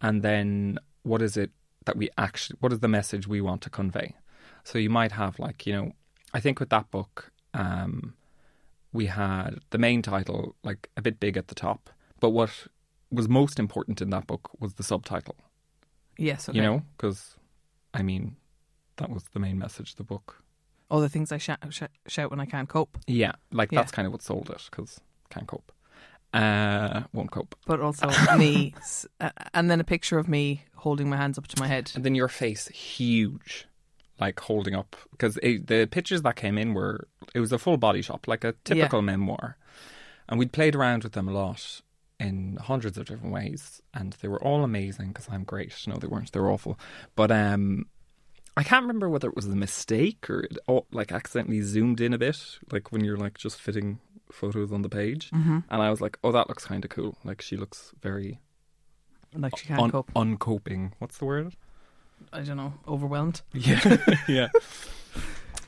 And 0.00 0.22
then 0.22 0.78
what 1.02 1.22
is 1.22 1.36
it 1.36 1.50
that 1.84 1.96
we 1.96 2.08
actually? 2.16 2.56
What 2.60 2.72
is 2.72 2.80
the 2.80 2.88
message 2.88 3.26
we 3.26 3.40
want 3.40 3.62
to 3.62 3.70
convey? 3.70 4.14
So 4.64 4.78
you 4.78 4.90
might 4.90 5.12
have 5.12 5.38
like 5.38 5.66
you 5.66 5.72
know, 5.72 5.92
I 6.34 6.40
think 6.40 6.60
with 6.60 6.70
that 6.70 6.90
book, 6.90 7.30
um, 7.54 8.14
we 8.92 9.06
had 9.06 9.58
the 9.70 9.78
main 9.78 10.02
title 10.02 10.54
like 10.62 10.88
a 10.96 11.02
bit 11.02 11.18
big 11.20 11.36
at 11.36 11.48
the 11.48 11.54
top, 11.54 11.90
but 12.20 12.30
what 12.30 12.66
was 13.10 13.28
most 13.28 13.58
important 13.58 14.00
in 14.02 14.10
that 14.10 14.26
book 14.26 14.50
was 14.60 14.74
the 14.74 14.82
subtitle 14.82 15.34
Yes, 16.18 16.46
okay. 16.48 16.56
you 16.58 16.62
know 16.62 16.82
because 16.96 17.36
i 17.94 18.02
mean 18.02 18.36
that 18.96 19.08
was 19.08 19.24
the 19.32 19.38
main 19.38 19.58
message 19.58 19.92
of 19.92 19.96
the 19.96 20.04
book 20.04 20.42
all 20.90 21.00
the 21.00 21.08
things 21.08 21.32
I 21.32 21.38
shout, 21.38 21.58
shout, 21.70 21.90
shout 22.06 22.30
when 22.30 22.40
I 22.40 22.44
can't 22.44 22.68
cope, 22.68 22.98
yeah 23.06 23.32
like 23.50 23.72
Yeah. 23.72 23.80
that's 23.80 23.92
kind 23.92 24.04
of 24.04 24.12
what 24.12 24.20
sold 24.22 24.50
it 24.50 24.62
because 24.70 25.00
can't 25.30 25.46
cope 25.46 25.72
uh 26.34 27.02
won't 27.12 27.30
cope 27.30 27.54
but 27.66 27.80
also 27.80 28.08
me, 28.36 28.74
uh, 29.20 29.30
and 29.54 29.70
then 29.70 29.80
a 29.80 29.84
picture 29.84 30.18
of 30.18 30.28
me 30.28 30.62
holding 30.76 31.08
my 31.08 31.16
hands 31.16 31.38
up 31.38 31.46
to 31.48 31.58
my 31.60 31.66
head. 31.66 31.90
and 31.94 32.04
then 32.04 32.14
your 32.14 32.28
face 32.28 32.68
huge 32.68 33.66
like 34.20 34.38
holding 34.40 34.74
up 34.74 34.96
because 35.12 35.34
the 35.34 35.88
pictures 35.90 36.22
that 36.22 36.36
came 36.36 36.58
in 36.58 36.74
were 36.74 37.08
it 37.34 37.40
was 37.40 37.52
a 37.52 37.58
full 37.58 37.76
body 37.76 38.02
shop 38.02 38.26
like 38.26 38.44
a 38.44 38.54
typical 38.64 39.02
memoir. 39.02 39.56
And 40.28 40.38
we'd 40.38 40.52
played 40.52 40.74
around 40.74 41.04
with 41.04 41.12
them 41.12 41.28
a 41.28 41.32
lot 41.32 41.80
in 42.20 42.58
hundreds 42.60 42.98
of 42.98 43.06
different 43.06 43.32
ways 43.32 43.80
and 43.94 44.14
they 44.20 44.28
were 44.28 44.42
all 44.42 44.64
amazing 44.64 45.08
because 45.08 45.28
i'm 45.30 45.44
great. 45.44 45.72
No 45.86 45.96
they 45.96 46.08
weren't. 46.08 46.32
They 46.32 46.40
were 46.40 46.50
awful. 46.50 46.78
But 47.14 47.30
um 47.30 47.86
I 48.58 48.62
can't 48.64 48.82
remember 48.82 49.08
whether 49.08 49.28
it 49.28 49.36
was 49.36 49.46
a 49.46 49.54
mistake 49.56 50.28
or 50.28 50.40
it 50.40 50.58
all, 50.66 50.86
like 50.92 51.12
accidentally 51.12 51.62
zoomed 51.62 52.00
in 52.00 52.12
a 52.12 52.18
bit, 52.18 52.58
like 52.72 52.90
when 52.92 53.04
you're 53.04 53.16
like 53.16 53.38
just 53.38 53.60
fitting 53.60 54.00
photos 54.32 54.72
on 54.72 54.82
the 54.82 54.88
page. 54.88 55.30
Mm-hmm. 55.30 55.60
And 55.70 55.82
I 55.82 55.88
was 55.90 56.00
like, 56.00 56.18
"Oh, 56.24 56.32
that 56.32 56.48
looks 56.48 56.64
kind 56.64 56.84
of 56.84 56.90
cool. 56.90 57.16
Like 57.24 57.40
she 57.40 57.56
looks 57.56 57.92
very 58.02 58.40
Like 59.34 59.56
she 59.56 59.66
can't 59.68 59.80
un- 59.80 59.90
cope. 59.92 60.10
uncoping. 60.16 60.92
What's 60.98 61.18
the 61.18 61.24
word? 61.24 61.54
I 62.32 62.40
don't 62.42 62.56
know, 62.56 62.74
overwhelmed. 62.86 63.42
Yeah, 63.54 63.96
yeah. 64.28 64.48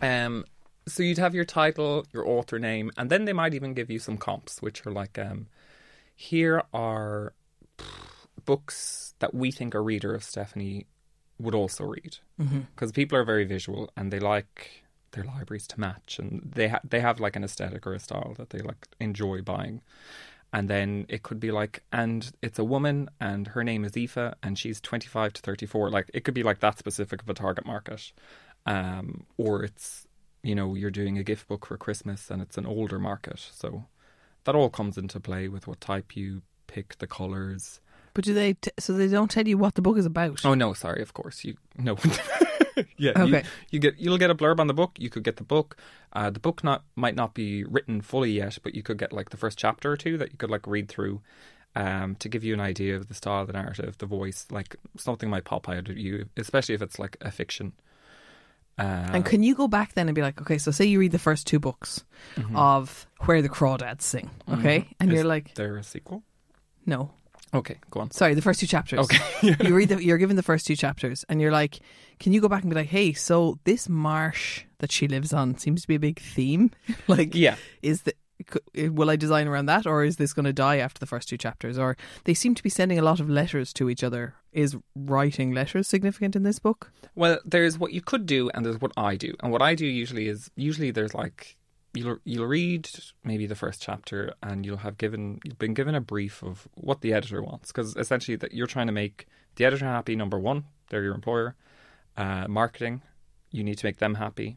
Um, 0.03 0.45
so 0.89 1.03
you'd 1.05 1.19
have 1.19 1.35
your 1.35 1.45
title, 1.45 2.05
your 2.13 2.27
author 2.27 2.59
name, 2.59 2.91
and 2.97 3.09
then 3.09 3.25
they 3.25 3.33
might 3.33 3.55
even 3.55 3.73
give 3.73 3.89
you 3.91 3.99
some 4.01 4.17
comps, 4.19 4.61
which 4.61 4.85
are 4.85 4.91
like, 4.91 5.17
um, 5.19 5.47
here 6.17 6.63
are 6.75 7.35
books 8.45 9.15
that 9.21 9.33
we 9.35 9.51
think 9.53 9.75
a 9.75 9.81
reader 9.81 10.13
of 10.15 10.25
Stephanie 10.25 10.87
would 11.43 11.55
also 11.55 11.85
read, 11.85 12.19
because 12.75 12.93
people 12.93 13.17
are 13.19 13.25
very 13.25 13.45
visual 13.45 13.91
and 13.97 14.13
they 14.13 14.21
like 14.21 14.85
their 15.13 15.25
libraries 15.25 15.67
to 15.69 15.81
match, 15.81 16.19
and 16.21 16.31
they 16.55 16.69
ha- 16.69 16.85
they 16.93 17.01
have 17.01 17.19
like 17.21 17.37
an 17.37 17.45
aesthetic 17.45 17.87
or 17.87 17.95
a 17.95 17.99
style 17.99 18.35
that 18.39 18.51
they 18.51 18.61
like 18.61 18.87
enjoy 19.01 19.43
buying. 19.43 19.81
And 20.53 20.69
then 20.69 21.07
it 21.09 21.23
could 21.23 21.39
be 21.39 21.53
like, 21.53 21.83
and 21.93 22.21
it's 22.43 22.59
a 22.59 22.65
woman, 22.65 23.09
and 23.21 23.49
her 23.49 23.63
name 23.63 23.85
is 23.85 23.97
Aoife, 23.97 24.35
and 24.43 24.59
she's 24.59 24.81
25 24.81 25.33
to 25.35 25.43
34. 25.43 25.91
Like, 25.91 26.11
it 26.13 26.25
could 26.25 26.35
be 26.35 26.43
like 26.43 26.59
that 26.61 26.77
specific 26.77 27.23
of 27.23 27.29
a 27.29 27.35
target 27.35 27.65
market. 27.65 28.13
Um, 28.67 29.27
or 29.37 29.63
it's, 29.63 30.09
you 30.43 30.55
know, 30.57 30.75
you're 30.75 30.91
doing 30.91 31.19
a 31.19 31.23
gift 31.23 31.47
book 31.49 31.67
for 31.67 31.77
Christmas 31.77 32.31
and 32.31 32.43
it's 32.43 32.59
an 32.59 32.67
older 32.67 32.99
market. 32.99 33.39
So 33.39 33.85
that 34.45 34.55
all 34.55 34.71
comes 34.71 34.99
into 34.99 35.21
play 35.21 35.49
with 35.49 35.67
what 35.67 35.81
type 35.81 36.17
you 36.17 36.43
pick, 36.67 36.99
the 36.99 37.07
colours. 37.07 37.81
But 38.21 38.25
do 38.27 38.35
they? 38.35 38.53
T- 38.55 38.71
so 38.79 38.93
they 38.93 39.09
don't 39.09 39.31
tell 39.31 39.47
you 39.49 39.57
what 39.59 39.75
the 39.75 39.83
book 39.83 39.97
is 39.99 40.07
about. 40.07 40.45
Oh, 40.45 40.55
no, 40.55 40.73
sorry, 40.75 41.01
of 41.03 41.15
course. 41.15 41.45
You, 41.45 41.57
no. 41.79 41.97
yeah. 42.97 43.13
Okay. 43.17 43.39
You, 43.39 43.43
you 43.71 43.79
get, 43.79 43.99
you'll 43.99 44.19
get 44.19 44.31
a 44.31 44.35
blurb 44.35 44.61
on 44.61 44.67
the 44.67 44.75
book. 44.75 44.93
You 44.99 45.11
could 45.11 45.25
get 45.25 45.37
the 45.37 45.45
book. 45.45 45.77
Uh, 46.13 46.31
the 46.31 46.41
book 46.41 46.63
not 46.65 46.85
might 46.97 47.15
not 47.15 47.35
be 47.35 47.65
written 47.65 48.01
fully 48.01 48.33
yet, 48.33 48.59
but 48.63 48.75
you 48.75 48.83
could 48.83 48.99
get 48.99 49.13
like 49.13 49.31
the 49.31 49.37
first 49.37 49.59
chapter 49.59 49.91
or 49.93 49.97
two 49.97 50.19
that 50.19 50.33
you 50.33 50.37
could 50.39 50.51
like 50.51 50.67
read 50.67 50.89
through 50.89 51.21
um, 51.77 52.15
to 52.17 52.29
give 52.29 52.45
you 52.45 52.53
an 52.53 52.61
idea 52.61 52.97
of 52.97 53.09
the 53.09 53.15
style, 53.15 53.41
of 53.43 53.47
the 53.47 53.53
narrative, 53.55 53.97
the 53.99 54.07
voice. 54.07 54.47
Like 54.51 54.77
something 54.97 55.31
might 55.31 55.45
pop 55.45 55.69
out 55.69 55.89
at 55.89 55.97
you, 55.97 56.29
especially 56.37 56.75
if 56.75 56.83
it's 56.83 56.99
like 56.99 57.17
a 57.21 57.31
fiction. 57.31 57.73
Uh, 58.79 59.09
And 59.13 59.25
can 59.25 59.43
you 59.43 59.55
go 59.55 59.69
back 59.69 59.93
then 59.93 60.09
and 60.09 60.15
be 60.15 60.23
like, 60.23 60.41
okay, 60.41 60.57
so 60.59 60.71
say 60.71 60.85
you 60.87 60.99
read 61.01 61.13
the 61.13 61.19
first 61.19 61.47
two 61.47 61.59
books 61.59 62.05
of 62.55 63.07
Where 63.21 63.43
the 63.43 63.49
Crawdads 63.49 64.03
Sing, 64.03 64.31
okay, 64.51 64.89
and 64.99 65.11
is 65.11 65.17
you're 65.17 65.25
like, 65.25 65.55
there 65.55 65.77
a 65.77 65.83
sequel? 65.83 66.23
no, 66.87 67.11
Okay, 67.53 67.79
go 67.91 68.01
on. 68.01 68.11
sorry, 68.13 68.35
the 68.35 68.43
first 68.43 68.61
two 68.61 68.67
chapters. 68.67 69.01
Okay. 69.01 69.57
you 69.65 69.75
read 69.75 69.89
the, 69.89 70.05
you're 70.05 70.19
given 70.19 70.37
the 70.37 70.43
first 70.43 70.67
two 70.67 70.77
chapters, 70.77 71.25
and 71.29 71.41
you're 71.41 71.51
like, 71.53 71.81
can 72.21 72.33
you 72.33 72.41
go 72.41 72.49
back 72.49 72.63
and 72.63 72.71
be 72.71 72.77
like, 72.77 72.89
hey, 72.89 73.13
so 73.13 73.59
this 73.65 73.89
marsh 73.89 74.63
that 74.79 74.93
she 74.93 75.09
lives 75.09 75.33
on 75.33 75.59
seems 75.59 75.83
to 75.83 75.89
be 75.89 75.97
a 75.97 76.01
big 76.01 76.21
theme, 76.21 76.71
like, 77.09 77.35
Yeah. 77.35 77.57
is 77.83 78.03
the 78.03 78.15
eh, 78.77 78.89
will 78.89 79.11
I 79.11 79.17
design 79.17 79.49
around 79.49 79.67
that, 79.67 79.85
or 79.87 80.05
is 80.05 80.17
this 80.17 80.33
going 80.33 80.45
to 80.47 80.53
die 80.53 80.77
after 80.77 80.99
the 81.01 81.07
first 81.07 81.29
two 81.29 81.37
chapters? 81.37 81.77
Or 81.77 81.97
they 82.25 82.35
seem 82.35 82.55
to 82.55 82.63
be 82.63 82.71
sending 82.71 82.99
a 82.99 83.03
lot 83.03 83.19
of 83.21 83.29
letters 83.29 83.73
to 83.75 83.91
each 83.91 84.05
other. 84.05 84.35
Is 84.53 84.77
writing 84.97 85.53
letters 85.53 85.87
significant 85.89 86.35
in 86.37 86.43
this 86.45 86.59
book? 86.59 86.91
Well, 87.15 87.39
there's 87.45 87.79
what 87.79 87.93
you 87.93 88.01
could 88.01 88.27
do, 88.27 88.49
and 88.55 88.65
there's 88.65 88.81
what 88.81 88.93
I 88.97 89.17
do. 89.17 89.35
And 89.43 89.53
what 89.53 89.63
I 89.63 89.75
do 89.75 89.87
usually 89.87 90.27
is 90.29 90.51
usually 90.57 90.91
there's 90.91 91.15
like 91.15 91.57
you'll 91.95 92.19
you'll 92.25 92.47
read 92.47 92.89
maybe 93.25 93.47
the 93.47 93.55
first 93.55 93.83
chapter, 93.83 94.35
and 94.43 94.65
you'll 94.65 94.79
have 94.79 94.99
given 94.99 95.41
you've 95.45 95.59
been 95.59 95.75
given 95.75 95.95
a 95.95 96.01
brief 96.01 96.43
of 96.43 96.69
what 96.75 97.01
the 97.01 97.13
editor 97.13 97.43
wants, 97.43 97.69
because 97.73 97.97
essentially 97.97 98.37
that 98.37 98.53
you're 98.53 98.67
trying 98.67 98.87
to 98.87 98.93
make 98.93 99.27
the 99.57 99.65
editor 99.65 99.85
happy. 99.87 100.17
Number 100.17 100.39
one, 100.39 100.65
they're 100.91 101.03
your 101.03 101.15
employer. 101.15 101.55
Uh, 102.17 102.47
marketing, 102.49 103.03
you 103.51 103.65
need 103.65 103.79
to 103.79 103.87
make 103.87 103.99
them 103.99 104.15
happy. 104.17 104.57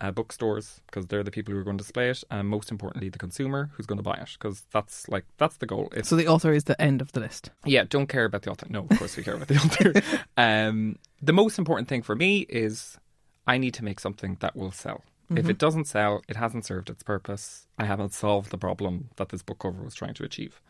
Uh, 0.00 0.10
bookstores, 0.10 0.80
because 0.86 1.06
they're 1.06 1.22
the 1.22 1.30
people 1.30 1.54
who 1.54 1.58
are 1.58 1.62
going 1.62 1.78
to 1.78 1.82
display 1.84 2.10
it, 2.10 2.22
and 2.28 2.48
most 2.48 2.70
importantly, 2.72 3.08
the 3.08 3.18
consumer 3.18 3.70
who's 3.74 3.86
going 3.86 3.96
to 3.96 4.02
buy 4.02 4.14
it, 4.16 4.28
because 4.32 4.64
that's 4.72 5.08
like 5.08 5.24
that's 5.38 5.56
the 5.58 5.66
goal. 5.66 5.88
If 5.94 6.04
So 6.06 6.16
the 6.16 6.26
author 6.26 6.52
is 6.52 6.64
the 6.64 6.78
end 6.82 7.00
of 7.00 7.12
the 7.12 7.20
list. 7.20 7.50
yeah, 7.64 7.84
don't 7.88 8.08
care 8.08 8.24
about 8.24 8.42
the 8.42 8.50
author. 8.50 8.66
No, 8.68 8.86
of 8.90 8.98
course 8.98 9.16
we 9.16 9.22
care 9.22 9.34
about 9.34 9.48
the 9.48 9.54
author. 9.56 9.92
Um, 10.36 10.96
the 11.22 11.32
most 11.32 11.58
important 11.58 11.88
thing 11.88 12.02
for 12.02 12.16
me 12.16 12.40
is 12.48 12.98
I 13.46 13.56
need 13.56 13.72
to 13.74 13.84
make 13.84 14.00
something 14.00 14.36
that 14.40 14.56
will 14.56 14.72
sell. 14.72 15.04
If 15.30 15.48
it 15.48 15.58
doesn't 15.58 15.86
sell, 15.86 16.22
it 16.28 16.36
hasn't 16.36 16.66
served 16.66 16.90
its 16.90 17.02
purpose. 17.02 17.66
I 17.78 17.86
haven't 17.86 18.12
solved 18.12 18.50
the 18.50 18.58
problem 18.58 19.08
that 19.16 19.30
this 19.30 19.42
book 19.42 19.60
cover 19.60 19.82
was 19.82 19.94
trying 19.94 20.14
to 20.14 20.24
achieve. 20.24 20.60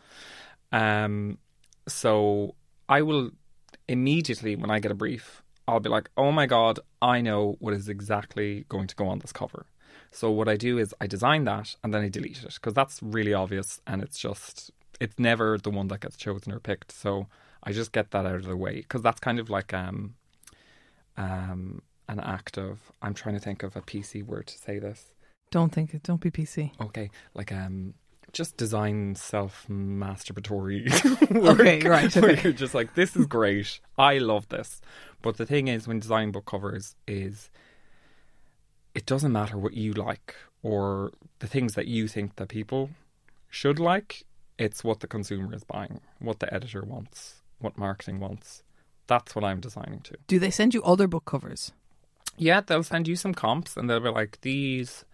Um, 0.72 1.38
so 1.88 2.54
I 2.88 3.02
will 3.02 3.30
immediately, 3.88 4.56
when 4.56 4.70
I 4.70 4.78
get 4.78 4.92
a 4.92 4.94
brief, 4.94 5.42
I'll 5.66 5.80
be 5.80 5.88
like, 5.88 6.10
oh 6.16 6.30
my 6.30 6.46
God, 6.46 6.78
I 7.02 7.20
know 7.20 7.56
what 7.58 7.74
is 7.74 7.88
exactly 7.88 8.64
going 8.68 8.86
to 8.86 8.96
go 8.96 9.06
on 9.06 9.18
this 9.18 9.32
cover. 9.32 9.66
So 10.10 10.30
what 10.30 10.48
I 10.48 10.56
do 10.56 10.78
is 10.78 10.94
I 11.00 11.06
design 11.06 11.44
that 11.44 11.74
and 11.82 11.92
then 11.92 12.02
I 12.02 12.08
delete 12.08 12.42
it 12.42 12.54
because 12.54 12.74
that's 12.74 13.02
really 13.02 13.34
obvious 13.34 13.80
and 13.86 14.02
it's 14.02 14.18
just, 14.18 14.70
it's 15.00 15.18
never 15.18 15.58
the 15.58 15.70
one 15.70 15.88
that 15.88 16.00
gets 16.00 16.16
chosen 16.16 16.52
or 16.52 16.60
picked. 16.60 16.92
So 16.92 17.26
I 17.62 17.72
just 17.72 17.92
get 17.92 18.12
that 18.12 18.26
out 18.26 18.36
of 18.36 18.44
the 18.44 18.56
way 18.56 18.76
because 18.76 19.02
that's 19.02 19.20
kind 19.20 19.38
of 19.38 19.50
like 19.50 19.74
um, 19.74 20.14
um, 21.16 21.82
an 22.08 22.20
act 22.20 22.58
of, 22.58 22.92
I'm 23.02 23.14
trying 23.14 23.34
to 23.34 23.40
think 23.40 23.62
of 23.62 23.76
a 23.76 23.80
PC 23.82 24.24
word 24.24 24.46
to 24.48 24.58
say 24.58 24.78
this. 24.78 25.12
Don't 25.50 25.72
think 25.72 25.94
it. 25.94 26.02
Don't 26.02 26.20
be 26.20 26.30
PC. 26.30 26.72
Okay, 26.80 27.10
like 27.34 27.52
um, 27.52 27.94
just 28.32 28.56
design 28.56 29.14
self 29.14 29.66
masturbatory. 29.70 30.90
Okay, 31.54 31.80
right, 31.80 32.14
Where 32.16 32.32
okay. 32.32 32.42
you're 32.42 32.52
just 32.52 32.74
like, 32.74 32.94
this 32.94 33.16
is 33.16 33.26
great. 33.26 33.80
I 33.96 34.18
love 34.18 34.48
this. 34.48 34.80
But 35.22 35.36
the 35.36 35.46
thing 35.46 35.68
is, 35.68 35.86
when 35.86 36.00
design 36.00 36.32
book 36.32 36.46
covers, 36.46 36.96
is 37.06 37.50
it 38.94 39.06
doesn't 39.06 39.32
matter 39.32 39.56
what 39.56 39.74
you 39.74 39.92
like 39.92 40.34
or 40.62 41.12
the 41.38 41.46
things 41.46 41.74
that 41.74 41.86
you 41.86 42.08
think 42.08 42.36
that 42.36 42.48
people 42.48 42.90
should 43.48 43.78
like. 43.78 44.24
It's 44.58 44.84
what 44.84 45.00
the 45.00 45.06
consumer 45.06 45.54
is 45.54 45.64
buying, 45.64 46.00
what 46.18 46.40
the 46.40 46.52
editor 46.52 46.82
wants, 46.82 47.42
what 47.58 47.76
marketing 47.76 48.20
wants. 48.20 48.62
That's 49.06 49.34
what 49.34 49.44
I'm 49.44 49.60
designing 49.60 50.00
to. 50.00 50.16
Do 50.26 50.38
they 50.38 50.50
send 50.50 50.74
you 50.74 50.82
other 50.82 51.08
book 51.08 51.24
covers? 51.24 51.72
Yeah, 52.36 52.60
they'll 52.60 52.82
send 52.82 53.08
you 53.08 53.16
some 53.16 53.34
comps 53.34 53.76
and 53.76 53.88
they'll 53.88 54.00
be 54.00 54.08
like, 54.08 54.40
these 54.40 55.04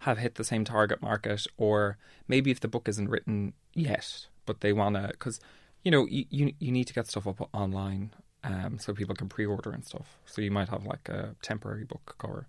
have 0.00 0.18
hit 0.18 0.36
the 0.36 0.44
same 0.44 0.64
target 0.64 1.02
market, 1.02 1.46
or 1.58 1.98
maybe 2.26 2.50
if 2.50 2.60
the 2.60 2.68
book 2.68 2.88
isn't 2.88 3.10
written 3.10 3.52
yet, 3.74 4.26
but 4.46 4.60
they 4.60 4.72
want 4.72 4.96
to, 4.96 5.08
because, 5.08 5.40
you 5.82 5.90
know, 5.90 6.06
you, 6.06 6.24
you, 6.30 6.54
you 6.58 6.72
need 6.72 6.86
to 6.86 6.94
get 6.94 7.06
stuff 7.06 7.26
up 7.26 7.48
online 7.52 8.10
um, 8.42 8.78
so 8.78 8.94
people 8.94 9.14
can 9.14 9.28
pre 9.28 9.44
order 9.44 9.70
and 9.70 9.84
stuff. 9.84 10.18
So 10.24 10.40
you 10.40 10.50
might 10.50 10.70
have 10.70 10.86
like 10.86 11.08
a 11.08 11.34
temporary 11.42 11.84
book 11.84 12.16
cover 12.18 12.46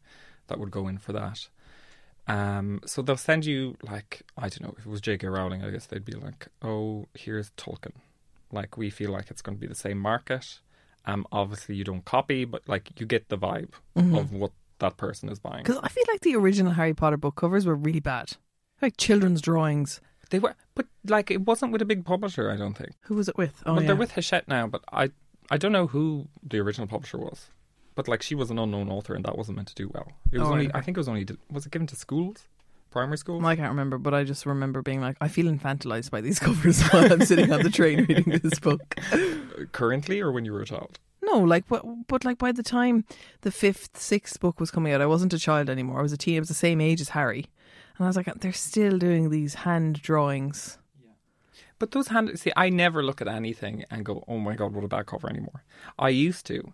that 0.48 0.60
would 0.60 0.72
go 0.72 0.88
in 0.88 0.98
for 0.98 1.12
that. 1.14 1.48
Um, 2.28 2.80
so 2.86 3.02
they'll 3.02 3.18
send 3.18 3.46
you, 3.46 3.76
like, 3.84 4.22
I 4.38 4.48
don't 4.48 4.62
know, 4.62 4.76
if 4.78 4.86
it 4.86 4.90
was 4.90 5.02
J.K. 5.02 5.28
Rowling, 5.28 5.64
I 5.64 5.72
guess 5.72 5.88
they'd 5.88 6.06
be 6.06 6.14
like, 6.14 6.48
oh, 6.62 7.08
here's 7.14 7.50
Tolkien. 7.52 7.94
Like, 8.52 8.78
we 8.78 8.90
feel 8.90 9.12
like 9.12 9.30
it's 9.30 9.42
going 9.42 9.58
to 9.58 9.62
be 9.62 9.68
the 9.68 9.76
same 9.76 9.98
market. 9.98 10.60
Um, 11.06 11.26
obviously, 11.32 11.76
you 11.76 11.84
don't 11.84 12.06
copy, 12.06 12.46
but 12.46 12.68
like 12.68 13.00
you 13.00 13.06
get 13.06 13.30
the 13.30 13.38
vibe 13.38 13.72
of 13.96 14.32
what 14.32 14.52
that 14.80 14.98
person 14.98 15.30
is 15.30 15.40
buying. 15.40 15.64
Because 15.64 15.80
I 15.84 15.88
feel 15.90 16.04
like 16.12 16.22
the 16.22 16.36
original 16.36 16.74
Harry 16.74 16.94
Potter 16.94 17.18
book 17.18 17.36
covers 17.36 17.66
were 17.66 17.76
really 17.76 18.00
bad, 18.00 18.34
like 18.82 18.98
children's 18.98 19.42
drawings. 19.42 20.00
They 20.30 20.40
were, 20.40 20.56
but 20.76 20.86
like 21.08 21.30
it 21.32 21.42
wasn't 21.42 21.72
with 21.72 21.82
a 21.82 21.86
big 21.86 22.06
publisher. 22.06 22.50
I 22.52 22.56
don't 22.56 22.76
think. 22.78 22.92
Who 23.02 23.16
was 23.16 23.28
it 23.28 23.38
with? 23.38 23.62
Oh, 23.66 23.74
well, 23.74 23.82
yeah. 23.82 23.88
they're 23.88 23.96
with 23.96 24.12
Hachette 24.14 24.48
now, 24.48 24.68
but 24.68 24.82
I 24.92 25.10
I 25.50 25.58
don't 25.58 25.72
know 25.74 25.88
who 25.88 26.28
the 26.44 26.60
original 26.60 26.88
publisher 26.88 27.18
was. 27.18 27.50
but 27.96 28.08
like 28.08 28.22
she 28.22 28.36
was 28.36 28.50
an 28.50 28.58
unknown 28.58 28.90
author, 28.90 29.14
and 29.14 29.26
that 29.26 29.38
wasn't 29.38 29.58
meant 29.58 29.68
to 29.68 29.76
do 29.76 29.90
well. 29.94 30.14
It 30.32 30.40
was 30.40 30.48
Oh, 30.48 30.52
only, 30.54 30.68
right, 30.68 30.76
I 30.76 30.82
think 30.82 30.96
it 30.98 31.00
was 31.02 31.10
only, 31.10 31.28
was 31.52 31.66
it 31.66 31.72
given 31.74 31.88
to 31.88 31.96
schools, 31.98 32.48
primary 32.92 33.18
school? 33.18 33.44
I 33.46 33.56
can't 33.56 33.70
remember, 33.70 33.98
but 33.98 34.14
I 34.14 34.24
just 34.24 34.46
remember 34.46 34.82
being 34.82 35.02
like, 35.02 35.18
I 35.20 35.28
feel 35.28 35.48
infantilized 35.48 36.12
by 36.12 36.22
these 36.22 36.40
covers 36.48 36.82
while 36.90 37.12
I'm 37.12 37.26
sitting 37.26 37.52
on 37.52 37.64
the 37.64 37.70
train 37.70 38.06
reading 38.06 38.40
this 38.44 38.60
book. 38.60 38.96
Currently, 39.72 40.22
or 40.22 40.32
when 40.32 40.46
you 40.46 40.54
were 40.54 40.62
a 40.62 40.66
child? 40.66 41.00
No, 41.24 41.40
like, 41.40 41.68
but, 41.68 41.86
but 42.08 42.26
like 42.26 42.38
by 42.38 42.52
the 42.52 42.64
time 42.64 43.06
the 43.42 43.52
fifth, 43.52 43.98
sixth 44.00 44.40
book 44.40 44.60
was 44.60 44.72
coming 44.72 44.94
out, 44.94 45.02
I 45.02 45.06
wasn't 45.06 45.34
a 45.34 45.40
child 45.40 45.70
anymore. 45.70 46.00
I 46.00 46.04
was 46.04 46.14
a 46.14 46.18
teen. 46.18 46.38
I 46.38 46.40
was 46.40 46.50
the 46.50 46.54
same 46.54 46.82
age 46.82 47.02
as 47.02 47.10
Harry, 47.10 47.48
and 47.98 48.06
I 48.06 48.08
was 48.08 48.18
like, 48.18 48.34
they're 48.40 48.54
still 48.54 48.98
doing 48.98 49.30
these 49.30 49.54
hand 49.56 50.02
drawings. 50.02 50.78
But 51.80 51.92
those 51.92 52.10
hand 52.10 52.38
see, 52.38 52.52
I 52.56 52.70
never 52.70 53.02
look 53.02 53.22
at 53.22 53.28
anything 53.28 53.86
and 53.90 54.06
go, 54.06 54.24
"Oh 54.28 54.38
my 54.38 54.54
god, 54.54 54.72
what 54.74 54.84
a 54.84 54.88
bad 54.88 55.08
cover" 55.08 55.28
anymore. 55.28 55.64
I 55.98 56.10
used 56.10 56.46
to, 56.46 56.74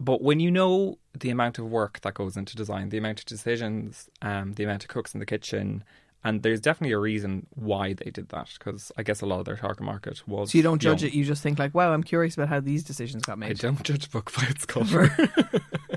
but 0.00 0.22
when 0.22 0.40
you 0.40 0.50
know 0.50 0.98
the 1.16 1.28
amount 1.28 1.58
of 1.58 1.66
work 1.66 2.00
that 2.00 2.14
goes 2.14 2.34
into 2.34 2.56
design, 2.56 2.88
the 2.88 2.96
amount 2.96 3.18
of 3.18 3.26
decisions, 3.26 4.08
um, 4.22 4.54
the 4.54 4.64
amount 4.64 4.82
of 4.82 4.88
cooks 4.88 5.12
in 5.12 5.20
the 5.20 5.26
kitchen, 5.26 5.84
and 6.24 6.42
there's 6.42 6.60
definitely 6.60 6.92
a 6.92 6.98
reason 6.98 7.46
why 7.50 7.92
they 7.92 8.10
did 8.10 8.30
that 8.30 8.48
because 8.58 8.90
I 8.96 9.02
guess 9.02 9.20
a 9.20 9.26
lot 9.26 9.40
of 9.40 9.44
their 9.44 9.56
target 9.56 9.82
market 9.82 10.26
was. 10.26 10.52
So 10.52 10.58
you 10.58 10.64
don't 10.64 10.80
judge 10.80 11.02
young. 11.02 11.10
it. 11.10 11.14
You 11.14 11.24
just 11.24 11.42
think 11.42 11.58
like, 11.58 11.74
wow, 11.74 11.92
I'm 11.92 12.02
curious 12.02 12.34
about 12.34 12.48
how 12.48 12.60
these 12.60 12.82
decisions 12.82 13.24
got 13.24 13.38
made." 13.38 13.50
I 13.50 13.52
don't 13.52 13.82
judge 13.82 14.06
a 14.06 14.08
book 14.08 14.32
by 14.34 14.44
its 14.48 14.64
cover. 14.66 15.14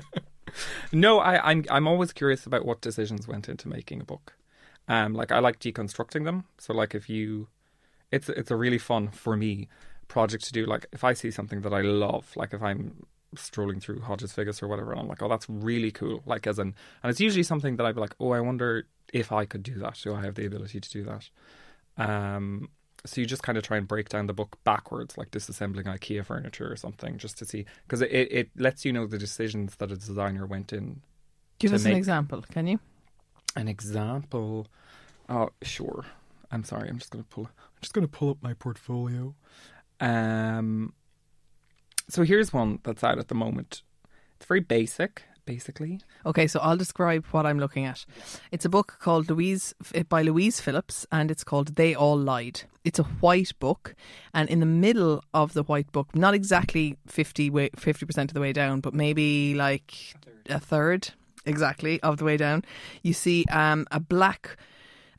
no, 0.92 1.18
I, 1.18 1.50
I'm 1.50 1.64
I'm 1.70 1.88
always 1.88 2.12
curious 2.12 2.44
about 2.44 2.66
what 2.66 2.82
decisions 2.82 3.26
went 3.26 3.48
into 3.48 3.68
making 3.68 4.02
a 4.02 4.04
book. 4.04 4.34
Um, 4.86 5.14
like 5.14 5.32
I 5.32 5.38
like 5.38 5.60
deconstructing 5.60 6.24
them. 6.24 6.44
So 6.58 6.74
like 6.74 6.94
if 6.94 7.08
you, 7.08 7.48
it's 8.10 8.28
it's 8.28 8.50
a 8.50 8.56
really 8.56 8.78
fun 8.78 9.08
for 9.08 9.34
me 9.34 9.68
project 10.08 10.44
to 10.44 10.52
do. 10.52 10.66
Like 10.66 10.86
if 10.92 11.04
I 11.04 11.14
see 11.14 11.30
something 11.30 11.62
that 11.62 11.72
I 11.72 11.80
love, 11.80 12.32
like 12.36 12.52
if 12.52 12.62
I'm 12.62 13.06
strolling 13.36 13.80
through 13.80 14.00
Hodges 14.00 14.32
Figgis 14.32 14.62
or 14.62 14.68
whatever, 14.68 14.92
and 14.92 15.00
I'm 15.00 15.08
like, 15.08 15.22
oh, 15.22 15.28
that's 15.28 15.48
really 15.48 15.90
cool. 15.90 16.22
Like 16.26 16.46
as 16.46 16.58
in, 16.58 16.74
and 17.02 17.10
it's 17.10 17.20
usually 17.20 17.42
something 17.42 17.76
that 17.76 17.86
I'd 17.86 17.94
be 17.94 18.00
like, 18.00 18.14
oh, 18.20 18.32
I 18.32 18.40
wonder 18.40 18.86
if 19.12 19.32
I 19.32 19.44
could 19.44 19.62
do 19.62 19.78
that. 19.78 19.98
Do 20.02 20.14
I 20.14 20.22
have 20.22 20.34
the 20.34 20.46
ability 20.46 20.80
to 20.80 20.90
do 20.90 21.04
that? 21.04 21.28
Um, 21.96 22.68
so 23.06 23.20
you 23.20 23.26
just 23.26 23.42
kind 23.42 23.58
of 23.58 23.64
try 23.64 23.76
and 23.76 23.86
break 23.86 24.08
down 24.08 24.26
the 24.26 24.32
book 24.32 24.58
backwards, 24.64 25.18
like 25.18 25.30
disassembling 25.30 25.84
IKEA 25.84 26.24
furniture 26.24 26.70
or 26.70 26.76
something, 26.76 27.18
just 27.18 27.38
to 27.38 27.44
see 27.44 27.66
because 27.86 28.00
it, 28.00 28.10
it, 28.10 28.50
lets 28.56 28.84
you 28.84 28.92
know 28.92 29.06
the 29.06 29.18
decisions 29.18 29.76
that 29.76 29.90
a 29.90 29.96
designer 29.96 30.46
went 30.46 30.72
in. 30.72 31.02
Give 31.58 31.72
us 31.72 31.84
an 31.84 31.92
example, 31.92 32.42
can 32.50 32.66
you? 32.66 32.80
An 33.56 33.68
example, 33.68 34.66
oh 35.28 35.50
sure. 35.62 36.04
I'm 36.50 36.64
sorry. 36.64 36.88
I'm 36.88 36.98
just 36.98 37.10
gonna 37.10 37.24
pull. 37.24 37.44
I'm 37.46 37.80
just 37.82 37.92
gonna 37.92 38.08
pull 38.08 38.30
up 38.30 38.38
my 38.42 38.54
portfolio. 38.54 39.34
Um. 40.00 40.92
So 42.08 42.22
here's 42.22 42.52
one 42.52 42.80
that's 42.82 43.04
out 43.04 43.18
at 43.18 43.28
the 43.28 43.34
moment. 43.34 43.82
It's 44.36 44.46
very 44.46 44.60
basic, 44.60 45.22
basically. 45.46 46.00
Okay, 46.26 46.46
so 46.46 46.60
I'll 46.60 46.76
describe 46.76 47.24
what 47.26 47.46
I'm 47.46 47.58
looking 47.58 47.84
at. 47.84 48.04
It's 48.52 48.64
a 48.64 48.68
book 48.68 48.96
called 49.00 49.30
Louise 49.30 49.74
by 50.08 50.22
Louise 50.22 50.60
Phillips, 50.60 51.06
and 51.10 51.30
it's 51.30 51.44
called 51.44 51.76
"They 51.76 51.94
All 51.94 52.18
Lied." 52.18 52.62
It's 52.84 52.98
a 52.98 53.04
white 53.04 53.52
book, 53.58 53.94
and 54.34 54.48
in 54.48 54.60
the 54.60 54.66
middle 54.66 55.22
of 55.32 55.54
the 55.54 55.62
white 55.62 55.90
book, 55.92 56.14
not 56.14 56.34
exactly 56.34 56.98
50 57.06 57.50
percent 57.70 58.30
of 58.30 58.34
the 58.34 58.40
way 58.40 58.52
down, 58.52 58.80
but 58.80 58.92
maybe 58.94 59.54
like 59.54 60.14
a 60.48 60.60
third 60.60 61.10
exactly 61.46 62.00
of 62.02 62.18
the 62.18 62.24
way 62.24 62.36
down, 62.36 62.64
you 63.02 63.12
see 63.12 63.44
um, 63.50 63.86
a 63.90 64.00
black 64.00 64.56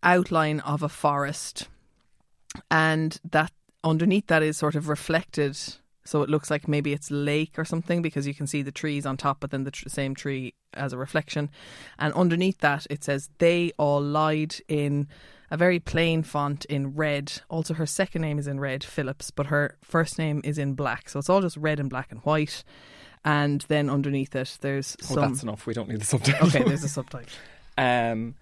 outline 0.03 0.59
of 0.61 0.83
a 0.83 0.89
forest, 0.89 1.67
and 2.69 3.19
that 3.29 3.51
underneath 3.83 4.27
that 4.27 4.43
is 4.43 4.57
sort 4.57 4.75
of 4.75 4.87
reflected. 4.89 5.57
So 6.05 6.21
it 6.21 6.29
looks 6.29 6.49
like 6.51 6.67
maybe 6.67 6.93
it's 6.93 7.09
lake 7.11 7.57
or 7.57 7.65
something 7.65 8.01
because 8.01 8.27
you 8.27 8.33
can 8.35 8.45
see 8.47 8.61
the 8.61 8.71
trees 8.71 9.05
on 9.05 9.17
top, 9.17 9.39
but 9.39 9.49
then 9.51 9.63
the 9.63 9.71
tr- 9.71 9.89
same 9.89 10.13
tree 10.15 10.53
as 10.73 10.93
a 10.93 10.97
reflection. 10.97 11.49
And 11.99 12.13
underneath 12.13 12.59
that, 12.59 12.85
it 12.89 13.03
says 13.03 13.29
they 13.39 13.71
all 13.77 14.01
lied 14.01 14.55
in 14.67 15.07
a 15.51 15.57
very 15.57 15.79
plain 15.79 16.21
font 16.23 16.65
in 16.65 16.93
red. 16.95 17.33
Also, 17.49 17.73
her 17.73 17.85
second 17.85 18.21
name 18.21 18.37
is 18.39 18.47
in 18.47 18.59
red, 18.59 18.83
Phillips, 18.83 19.31
but 19.31 19.47
her 19.47 19.77
first 19.83 20.17
name 20.19 20.41
is 20.43 20.57
in 20.57 20.73
black. 20.75 21.09
So 21.09 21.19
it's 21.19 21.29
all 21.29 21.41
just 21.41 21.57
red 21.57 21.79
and 21.79 21.89
black 21.89 22.11
and 22.11 22.19
white. 22.21 22.63
And 23.23 23.61
then 23.61 23.89
underneath 23.89 24.35
it, 24.35 24.59
there's 24.61 24.95
Oh, 25.09 25.15
some. 25.15 25.31
that's 25.31 25.43
enough. 25.43 25.65
We 25.65 25.73
don't 25.73 25.89
need 25.89 25.99
the 26.01 26.05
subtitle. 26.05 26.47
okay, 26.47 26.63
there's 26.63 26.83
a 26.83 26.89
subtitle. 26.89 27.29
Um, 27.77 28.35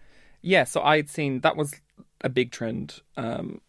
yeah, 0.43 0.63
so 0.63 0.81
I'd 0.83 1.09
seen 1.09 1.39
that 1.39 1.55
was 1.57 1.73
a 2.21 2.29
big 2.29 2.51
trend. 2.51 3.01
Um, 3.17 3.61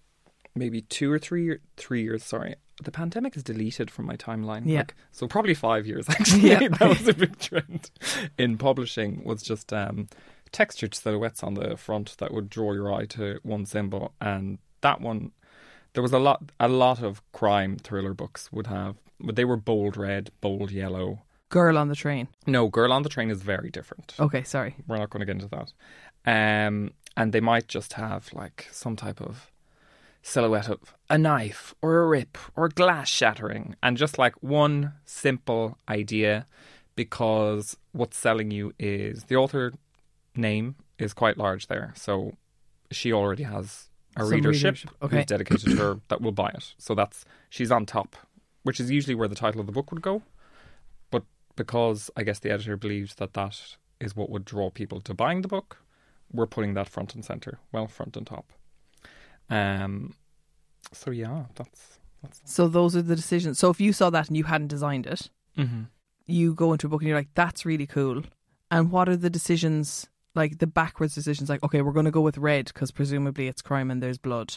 maybe 0.54 0.82
two 0.82 1.10
or 1.10 1.18
three 1.18 1.56
three 1.78 2.02
years. 2.02 2.22
Sorry, 2.22 2.56
the 2.82 2.90
pandemic 2.90 3.36
is 3.36 3.42
deleted 3.42 3.90
from 3.90 4.06
my 4.06 4.16
timeline. 4.16 4.62
Yeah. 4.66 4.78
Like, 4.80 4.94
so 5.12 5.26
probably 5.28 5.54
five 5.54 5.86
years 5.86 6.06
actually. 6.08 6.50
Yeah. 6.50 6.68
that 6.68 6.88
was 6.88 7.06
a 7.08 7.14
big 7.14 7.38
trend 7.38 7.90
in 8.38 8.58
publishing. 8.58 9.22
Was 9.24 9.42
just 9.42 9.72
um, 9.72 10.08
textured 10.52 10.94
silhouettes 10.94 11.42
on 11.42 11.54
the 11.54 11.76
front 11.76 12.16
that 12.18 12.32
would 12.32 12.48
draw 12.50 12.72
your 12.72 12.92
eye 12.92 13.06
to 13.06 13.38
one 13.42 13.66
symbol, 13.66 14.12
and 14.20 14.58
that 14.80 15.00
one. 15.00 15.32
There 15.92 16.02
was 16.02 16.12
a 16.12 16.18
lot, 16.18 16.50
a 16.58 16.66
lot 16.66 17.00
of 17.04 17.22
crime 17.30 17.76
thriller 17.76 18.14
books 18.14 18.50
would 18.50 18.66
have, 18.66 18.96
but 19.20 19.36
they 19.36 19.44
were 19.44 19.56
bold 19.56 19.96
red, 19.96 20.30
bold 20.40 20.72
yellow. 20.72 21.22
Girl 21.50 21.78
on 21.78 21.86
the 21.86 21.94
train. 21.94 22.26
No, 22.48 22.66
Girl 22.68 22.92
on 22.92 23.04
the 23.04 23.08
Train 23.08 23.30
is 23.30 23.40
very 23.42 23.70
different 23.70 24.14
Okay, 24.18 24.42
sorry. 24.42 24.74
we're 24.88 24.96
not 24.96 25.10
going 25.10 25.20
to 25.20 25.26
get 25.26 25.40
into 25.40 25.48
that. 25.48 25.72
Um, 26.26 26.90
and 27.16 27.32
they 27.32 27.38
might 27.40 27.68
just 27.68 27.92
have 27.92 28.28
like 28.32 28.66
some 28.72 28.96
type 28.96 29.20
of 29.20 29.52
silhouette 30.24 30.70
of 30.70 30.94
a 31.10 31.18
knife 31.18 31.74
or 31.82 31.98
a 31.98 32.06
rip 32.08 32.38
or 32.56 32.68
glass 32.68 33.08
shattering, 33.08 33.76
and 33.82 33.96
just 33.96 34.18
like 34.18 34.34
one 34.42 34.94
simple 35.04 35.76
idea, 35.88 36.46
because 36.96 37.76
what's 37.92 38.16
selling 38.16 38.50
you 38.50 38.72
is 38.78 39.24
the 39.24 39.36
author 39.36 39.72
name 40.34 40.76
is 40.98 41.12
quite 41.12 41.36
large 41.36 41.66
there, 41.66 41.92
so 41.94 42.32
she 42.90 43.12
already 43.12 43.42
has 43.42 43.90
a 44.16 44.20
Some 44.20 44.30
readership, 44.30 44.64
readership, 44.64 44.90
okay. 45.02 45.16
who's 45.18 45.26
dedicated 45.26 45.70
to 45.70 45.76
her 45.76 46.00
that 46.08 46.22
will 46.22 46.32
buy 46.32 46.48
it. 46.48 46.74
So 46.78 46.94
that's 46.94 47.24
she's 47.50 47.70
on 47.70 47.84
top, 47.84 48.16
which 48.62 48.80
is 48.80 48.90
usually 48.90 49.14
where 49.14 49.28
the 49.28 49.34
title 49.34 49.60
of 49.60 49.66
the 49.66 49.72
book 49.72 49.92
would 49.92 50.02
go. 50.02 50.22
But 51.10 51.24
because 51.54 52.10
I 52.16 52.22
guess 52.22 52.38
the 52.38 52.50
editor 52.50 52.78
believes 52.78 53.16
that 53.16 53.34
that 53.34 53.76
is 54.00 54.16
what 54.16 54.30
would 54.30 54.44
draw 54.46 54.70
people 54.70 55.00
to 55.02 55.12
buying 55.12 55.42
the 55.42 55.48
book, 55.48 55.78
we're 56.32 56.46
putting 56.46 56.74
that 56.74 56.88
front 56.88 57.14
and 57.14 57.24
center, 57.24 57.58
well, 57.72 57.86
front 57.88 58.16
and 58.16 58.26
top. 58.26 58.52
Um. 59.50 60.14
So 60.92 61.10
yeah, 61.10 61.44
that's 61.54 61.98
that's. 62.22 62.40
So 62.44 62.68
those 62.68 62.94
are 62.96 63.02
the 63.02 63.16
decisions. 63.16 63.58
So 63.58 63.70
if 63.70 63.80
you 63.80 63.92
saw 63.92 64.10
that 64.10 64.28
and 64.28 64.36
you 64.36 64.44
hadn't 64.44 64.68
designed 64.68 65.06
it, 65.06 65.30
Mm-hmm. 65.58 65.82
you 66.26 66.54
go 66.54 66.72
into 66.72 66.86
a 66.86 66.90
book 66.90 67.02
and 67.02 67.08
you're 67.08 67.18
like, 67.18 67.34
that's 67.34 67.64
really 67.64 67.86
cool. 67.86 68.22
And 68.70 68.90
what 68.90 69.08
are 69.08 69.16
the 69.16 69.30
decisions, 69.30 70.08
like 70.34 70.58
the 70.58 70.66
backwards 70.66 71.14
decisions? 71.14 71.48
Like, 71.48 71.62
okay, 71.62 71.80
we're 71.82 71.92
going 71.92 72.06
to 72.06 72.10
go 72.10 72.20
with 72.22 72.38
red 72.38 72.66
because 72.66 72.90
presumably 72.90 73.46
it's 73.46 73.62
crime 73.62 73.90
and 73.90 74.02
there's 74.02 74.18
blood. 74.18 74.56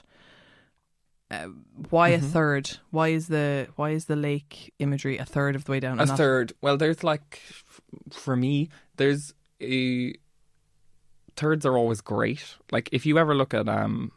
Uh, 1.29 1.47
why 1.89 2.09
a 2.09 2.19
Mhm. 2.19 2.31
third? 2.31 2.77
Why 2.89 3.09
is 3.09 3.27
the 3.27 3.67
why 3.75 3.89
is 3.91 4.05
the 4.05 4.15
lake 4.15 4.73
imagery 4.79 5.17
a 5.17 5.25
third 5.25 5.55
of 5.57 5.65
the 5.65 5.71
way 5.73 5.79
down? 5.81 5.99
A 5.99 6.03
and 6.03 6.09
not- 6.09 6.17
third. 6.17 6.53
Well, 6.61 6.77
there's 6.77 7.03
like, 7.03 7.41
f- 7.49 7.81
for 8.11 8.35
me, 8.37 8.69
there's 8.95 9.33
a 9.61 10.13
thirds 11.35 11.65
are 11.65 11.77
always 11.77 12.01
great. 12.01 12.55
Like 12.71 12.89
if 12.91 13.05
you 13.05 13.17
ever 13.19 13.35
look 13.35 13.53
at 13.53 13.67
um 13.67 14.11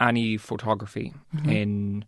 any 0.00 0.36
photography 0.36 1.12
in 1.44 2.04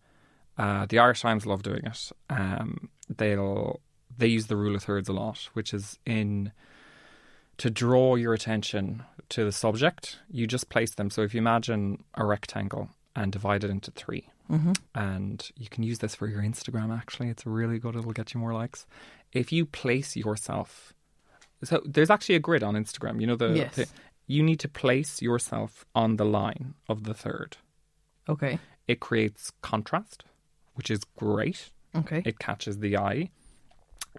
uh, 0.59 0.87
the 0.89 0.99
Irish 0.99 1.21
Times, 1.23 1.47
love 1.47 1.63
doing 1.63 1.85
it. 1.85 2.11
Um, 2.31 2.89
they'll 3.09 3.81
they 4.17 4.27
use 4.27 4.47
the 4.49 4.57
rule 4.57 4.75
of 4.75 4.83
thirds 4.83 5.09
a 5.09 5.13
lot, 5.13 5.49
which 5.55 5.73
is 5.73 5.99
in 6.05 6.53
to 7.59 7.71
draw 7.71 8.15
your 8.17 8.35
attention 8.35 9.03
to 9.31 9.45
the 9.45 9.53
subject. 9.53 10.19
You 10.31 10.47
just 10.47 10.69
place 10.69 10.95
them. 10.95 11.11
So 11.11 11.23
if 11.23 11.35
you 11.35 11.39
imagine 11.39 12.05
a 12.15 12.25
rectangle 12.27 12.91
and 13.17 13.31
divide 13.33 13.65
it 13.65 13.71
into 13.71 13.91
three, 13.91 14.29
Mhm. 14.51 14.77
and 14.95 15.51
you 15.57 15.69
can 15.69 15.83
use 15.83 15.99
this 16.01 16.15
for 16.15 16.27
your 16.29 16.43
Instagram. 16.43 16.97
Actually, 16.97 17.29
it's 17.29 17.47
really 17.47 17.79
good. 17.79 17.97
It'll 17.97 18.13
get 18.13 18.35
you 18.35 18.41
more 18.41 18.53
likes 18.53 18.87
if 19.33 19.53
you 19.53 19.65
place 19.65 20.17
yourself. 20.17 20.93
So 21.65 21.81
there's 21.87 22.11
actually 22.11 22.35
a 22.35 22.41
grid 22.41 22.63
on 22.63 22.75
Instagram. 22.75 23.21
You 23.21 23.27
know 23.29 23.37
the, 23.37 23.51
Yes. 23.57 23.77
the- 23.77 23.89
you 24.27 24.43
need 24.43 24.61
to 24.61 24.69
place 24.69 25.23
yourself 25.23 25.85
on 25.95 26.17
the 26.17 26.25
line 26.25 26.75
of 26.89 27.05
the 27.05 27.15
third. 27.15 27.57
Okay, 28.29 28.59
It 28.87 29.01
creates 29.01 29.51
contrast, 29.63 30.25
which 30.75 30.91
is 30.91 31.01
great. 31.17 31.71
okay, 31.95 32.23
It 32.25 32.39
catches 32.39 32.79
the 32.79 32.97
eye, 32.97 33.31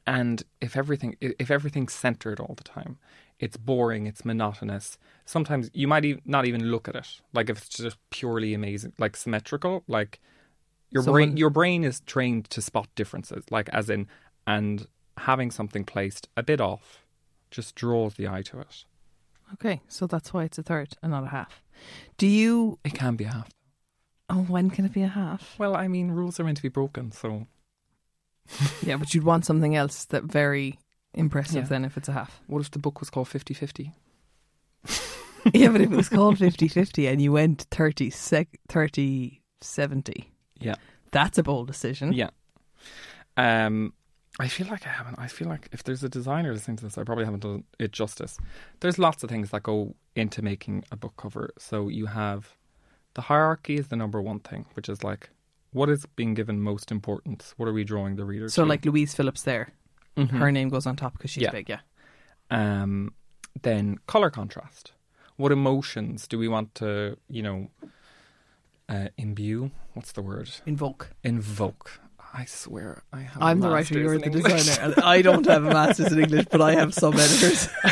and 0.08 0.44
if 0.62 0.76
everything 0.76 1.16
if 1.22 1.50
everything's 1.52 1.94
centered 1.94 2.40
all 2.40 2.56
the 2.56 2.64
time, 2.64 2.98
it's 3.40 3.58
boring. 3.58 4.08
It's 4.08 4.26
monotonous. 4.26 4.98
Sometimes 5.26 5.70
you 5.74 5.88
might 5.88 6.06
e- 6.06 6.22
not 6.26 6.46
even 6.46 6.70
look 6.72 6.88
at 6.88 6.96
it. 6.96 7.22
Like 7.34 7.50
if 7.50 7.58
it's 7.60 7.70
just 7.78 7.98
purely 8.10 8.54
amazing, 8.54 8.94
like 8.98 9.16
symmetrical, 9.16 9.84
like 9.88 10.20
your 10.90 11.04
Someone- 11.04 11.22
brain 11.30 11.38
your 11.38 11.50
brain 11.50 11.84
is 11.84 12.02
trained 12.02 12.50
to 12.52 12.62
spot 12.62 12.88
differences. 12.96 13.44
Like 13.52 13.70
as 13.70 13.90
in, 13.90 14.08
and 14.48 14.88
having 15.18 15.52
something 15.52 15.84
placed 15.86 16.28
a 16.36 16.44
bit 16.44 16.60
off 16.60 17.06
just 17.52 17.76
draws 17.76 18.16
the 18.16 18.28
eye 18.28 18.42
to 18.42 18.60
it. 18.60 18.86
okay. 19.54 19.82
So 19.88 20.08
that's 20.08 20.34
why 20.34 20.44
it's 20.46 20.58
a 20.58 20.64
third 20.64 20.90
and 21.02 21.12
not 21.12 21.24
a 21.24 21.28
half. 21.28 21.62
Do 22.18 22.28
you? 22.28 22.80
It 22.84 22.94
can 22.96 23.16
be 23.16 23.26
a 23.26 23.32
half. 23.32 23.50
Oh, 24.34 24.44
when 24.48 24.70
can 24.72 24.84
it 24.86 24.94
be 24.94 25.04
a 25.04 25.08
half? 25.08 25.56
Well, 25.60 25.76
I 25.76 25.88
mean, 25.88 26.10
rules 26.12 26.40
are 26.40 26.44
meant 26.44 26.58
to 26.58 26.64
be 26.64 26.70
broken, 26.70 27.12
so 27.12 27.46
Yeah, 28.84 28.98
but 28.98 29.14
you'd 29.14 29.24
want 29.24 29.46
something 29.46 29.76
else 29.76 30.06
that 30.06 30.24
very 30.24 30.80
impressive 31.14 31.64
Yeah. 31.64 31.70
then 31.70 31.86
if 31.86 31.98
it's 31.98 32.10
a 32.10 32.14
half. 32.14 32.42
What 32.48 32.60
if 32.62 32.72
the 32.72 32.80
book 32.80 33.00
was 33.00 33.10
called 33.10 33.28
50 33.28 33.54
50? 33.54 33.92
yeah, 35.54 35.70
but 35.70 35.82
if 35.82 35.92
it 35.92 35.96
was 35.96 36.10
called 36.10 36.38
50-50 36.38 37.10
and 37.12 37.22
you 37.22 37.32
went 37.32 37.68
30, 37.72 38.10
sec- 38.10 38.60
30 38.70 39.42
70, 39.62 40.32
Yeah. 40.60 40.76
that's 41.12 41.38
a 41.38 41.44
bold 41.44 41.68
decision. 41.68 42.12
Yeah. 42.14 42.30
Um, 43.38 43.94
I 44.40 44.48
feel 44.48 44.68
like 44.68 44.86
I 44.88 44.90
haven't. 44.90 45.20
I 45.20 45.28
feel 45.28 45.48
like 45.48 45.70
if 45.72 45.84
there's 45.84 46.04
a 46.04 46.10
designer 46.10 46.54
listening 46.54 46.78
to 46.78 46.84
this, 46.86 46.98
I 46.98 47.04
probably 47.04 47.26
haven't 47.26 47.42
done 47.42 47.64
it 47.80 47.92
justice. 47.92 48.38
There's 48.80 48.98
lots 48.98 49.24
of 49.24 49.30
things 49.30 49.52
that 49.52 49.64
go 49.64 49.96
into 50.16 50.42
making 50.42 50.86
a 50.92 50.96
book 50.98 51.14
cover. 51.18 51.52
So 51.60 51.88
you 51.88 52.08
have 52.08 52.56
the 53.16 53.22
hierarchy 53.24 53.76
is 53.78 53.88
the 53.90 53.96
number 53.96 54.22
one 54.22 54.40
thing, 54.40 54.66
which 54.76 54.90
is 54.90 55.04
like 55.04 55.30
what 55.72 55.90
is 55.90 56.06
being 56.16 56.34
given 56.34 56.62
most 56.62 56.92
importance. 56.92 57.54
What 57.58 57.68
are 57.68 57.74
we 57.74 57.84
drawing 57.84 58.16
the 58.16 58.26
reader 58.26 58.46
to? 58.46 58.52
So 58.52 58.64
to? 58.64 58.70
like 58.70 58.86
Louise 58.86 59.14
Phillips 59.16 59.44
there, 59.44 59.74
Mhm. 60.18 60.30
her 60.40 60.52
name 60.52 60.70
goes 60.70 60.86
on 60.86 60.96
top 60.96 61.14
because 61.14 61.32
she's 61.32 61.44
Yeah. 61.44 61.52
big, 61.52 61.70
yeah. 61.70 61.80
Um, 62.52 63.14
then 63.62 63.98
color 64.08 64.30
contrast. 64.30 64.92
What 65.38 65.52
emotions 65.52 66.28
do 66.28 66.38
we 66.38 66.48
want 66.48 66.76
to, 66.76 67.18
you 67.28 67.42
know, 67.42 67.70
uh, 68.90 69.08
imbue? 69.18 69.72
What's 69.94 70.12
the 70.12 70.22
word? 70.22 70.50
Invoke. 70.66 71.10
Invoke. 71.24 72.00
I 72.36 72.46
swear, 72.46 73.04
I 73.14 73.20
have. 73.22 73.42
a 73.42 73.46
I'm 73.46 73.60
the 73.60 73.70
writer, 73.70 74.00
you're 74.00 74.18
the 74.18 74.26
English. 74.26 74.44
designer. 74.44 74.96
I 75.04 75.22
don't 75.22 75.46
have 75.46 75.64
a 75.66 75.70
master's 75.72 76.12
in 76.12 76.20
English, 76.20 76.46
but 76.52 76.62
I 76.62 76.74
have 76.76 76.94
some 76.94 77.14
editors. 77.14 77.68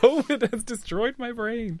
COVID 0.00 0.50
has 0.52 0.64
destroyed 0.64 1.16
my 1.18 1.32
brain. 1.32 1.80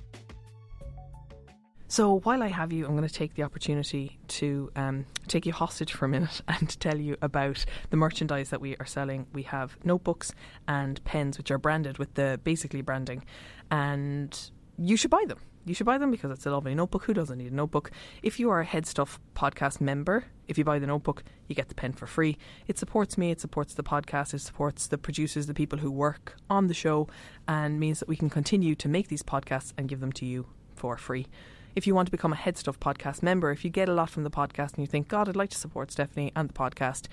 So 1.91 2.21
while 2.23 2.41
I 2.41 2.47
have 2.47 2.71
you, 2.71 2.85
I'm 2.85 2.95
going 2.95 3.05
to 3.05 3.13
take 3.13 3.33
the 3.33 3.43
opportunity 3.43 4.17
to 4.29 4.71
um, 4.77 5.05
take 5.27 5.45
you 5.45 5.51
hostage 5.51 5.91
for 5.91 6.05
a 6.05 6.07
minute 6.07 6.41
and 6.47 6.79
tell 6.79 6.97
you 6.97 7.17
about 7.21 7.65
the 7.89 7.97
merchandise 7.97 8.49
that 8.51 8.61
we 8.61 8.77
are 8.77 8.85
selling. 8.85 9.27
We 9.33 9.43
have 9.43 9.75
notebooks 9.83 10.33
and 10.69 11.03
pens, 11.03 11.37
which 11.37 11.51
are 11.51 11.57
branded 11.57 11.97
with 11.97 12.13
the 12.13 12.39
basically 12.45 12.81
branding, 12.81 13.25
and 13.69 14.39
you 14.77 14.95
should 14.95 15.11
buy 15.11 15.25
them. 15.27 15.39
You 15.65 15.73
should 15.73 15.85
buy 15.85 15.97
them 15.97 16.11
because 16.11 16.31
it's 16.31 16.45
a 16.45 16.51
lovely 16.51 16.73
notebook. 16.75 17.03
Who 17.03 17.13
doesn't 17.13 17.37
need 17.37 17.51
a 17.51 17.55
notebook? 17.55 17.91
If 18.23 18.39
you 18.39 18.49
are 18.51 18.61
a 18.61 18.65
Head 18.65 18.85
Stuff 18.85 19.19
podcast 19.35 19.81
member, 19.81 20.23
if 20.47 20.57
you 20.57 20.63
buy 20.63 20.79
the 20.79 20.87
notebook, 20.87 21.25
you 21.49 21.55
get 21.55 21.67
the 21.67 21.75
pen 21.75 21.91
for 21.91 22.07
free. 22.07 22.37
It 22.69 22.77
supports 22.77 23.17
me, 23.17 23.31
it 23.31 23.41
supports 23.41 23.73
the 23.73 23.83
podcast, 23.83 24.33
it 24.33 24.39
supports 24.39 24.87
the 24.87 24.97
producers, 24.97 25.47
the 25.47 25.53
people 25.53 25.79
who 25.79 25.91
work 25.91 26.37
on 26.49 26.67
the 26.67 26.73
show, 26.73 27.09
and 27.49 27.81
means 27.81 27.99
that 27.99 28.07
we 28.07 28.15
can 28.15 28.29
continue 28.29 28.75
to 28.75 28.87
make 28.87 29.09
these 29.09 29.23
podcasts 29.23 29.73
and 29.77 29.89
give 29.89 29.99
them 29.99 30.13
to 30.13 30.25
you 30.25 30.45
for 30.73 30.95
free 30.95 31.27
if 31.75 31.87
you 31.87 31.95
want 31.95 32.07
to 32.07 32.11
become 32.11 32.33
a 32.33 32.35
Head 32.35 32.57
Stuff 32.57 32.79
podcast 32.79 33.23
member, 33.23 33.51
if 33.51 33.63
you 33.63 33.69
get 33.69 33.89
a 33.89 33.93
lot 33.93 34.09
from 34.09 34.23
the 34.23 34.29
podcast 34.29 34.73
and 34.73 34.79
you 34.79 34.87
think, 34.87 35.07
God, 35.07 35.29
I'd 35.29 35.35
like 35.35 35.49
to 35.51 35.57
support 35.57 35.91
Stephanie 35.91 36.31
and 36.35 36.49
the 36.49 36.53
podcast, 36.53 37.07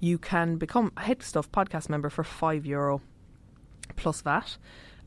you 0.00 0.18
can 0.18 0.56
become 0.56 0.92
a 0.96 1.02
Head 1.02 1.22
Stuff 1.22 1.50
podcast 1.50 1.88
member 1.88 2.10
for 2.10 2.24
five 2.24 2.66
euro 2.66 3.00
plus 3.96 4.22
VAT. 4.22 4.56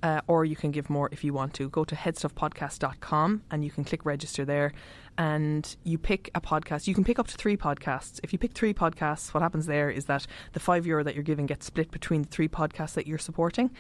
Uh, 0.04 0.22
or 0.28 0.46
you 0.46 0.56
can 0.56 0.70
give 0.70 0.92
more 0.92 1.10
if 1.12 1.24
you 1.24 1.34
want 1.34 1.56
to. 1.56 1.70
Go 1.70 1.84
to 1.84 1.96
headstuffpodcast.com 1.96 3.42
and 3.50 3.66
you 3.66 3.72
can 3.72 3.84
click 3.84 4.06
register 4.06 4.46
there 4.46 4.72
and 5.18 5.76
you 5.84 5.98
pick 5.98 6.30
a 6.36 6.42
podcast. 6.42 6.88
You 6.88 6.94
can 6.94 7.04
pick 7.04 7.18
up 7.18 7.26
to 7.28 7.36
three 7.36 7.58
podcasts. 7.58 8.20
If 8.22 8.32
you 8.32 8.38
pick 8.38 8.54
three 8.54 8.76
podcasts, 8.76 9.34
what 9.34 9.42
happens 9.42 9.66
there 9.66 9.90
is 9.90 10.06
that 10.06 10.28
the 10.54 10.60
five 10.60 10.86
euro 10.86 11.04
that 11.04 11.16
you're 11.16 11.24
giving 11.24 11.48
gets 11.48 11.66
split 11.66 11.90
between 11.90 12.22
the 12.22 12.28
three 12.28 12.48
podcasts 12.48 12.94
that 12.94 13.08
you're 13.08 13.18
supporting. 13.18 13.72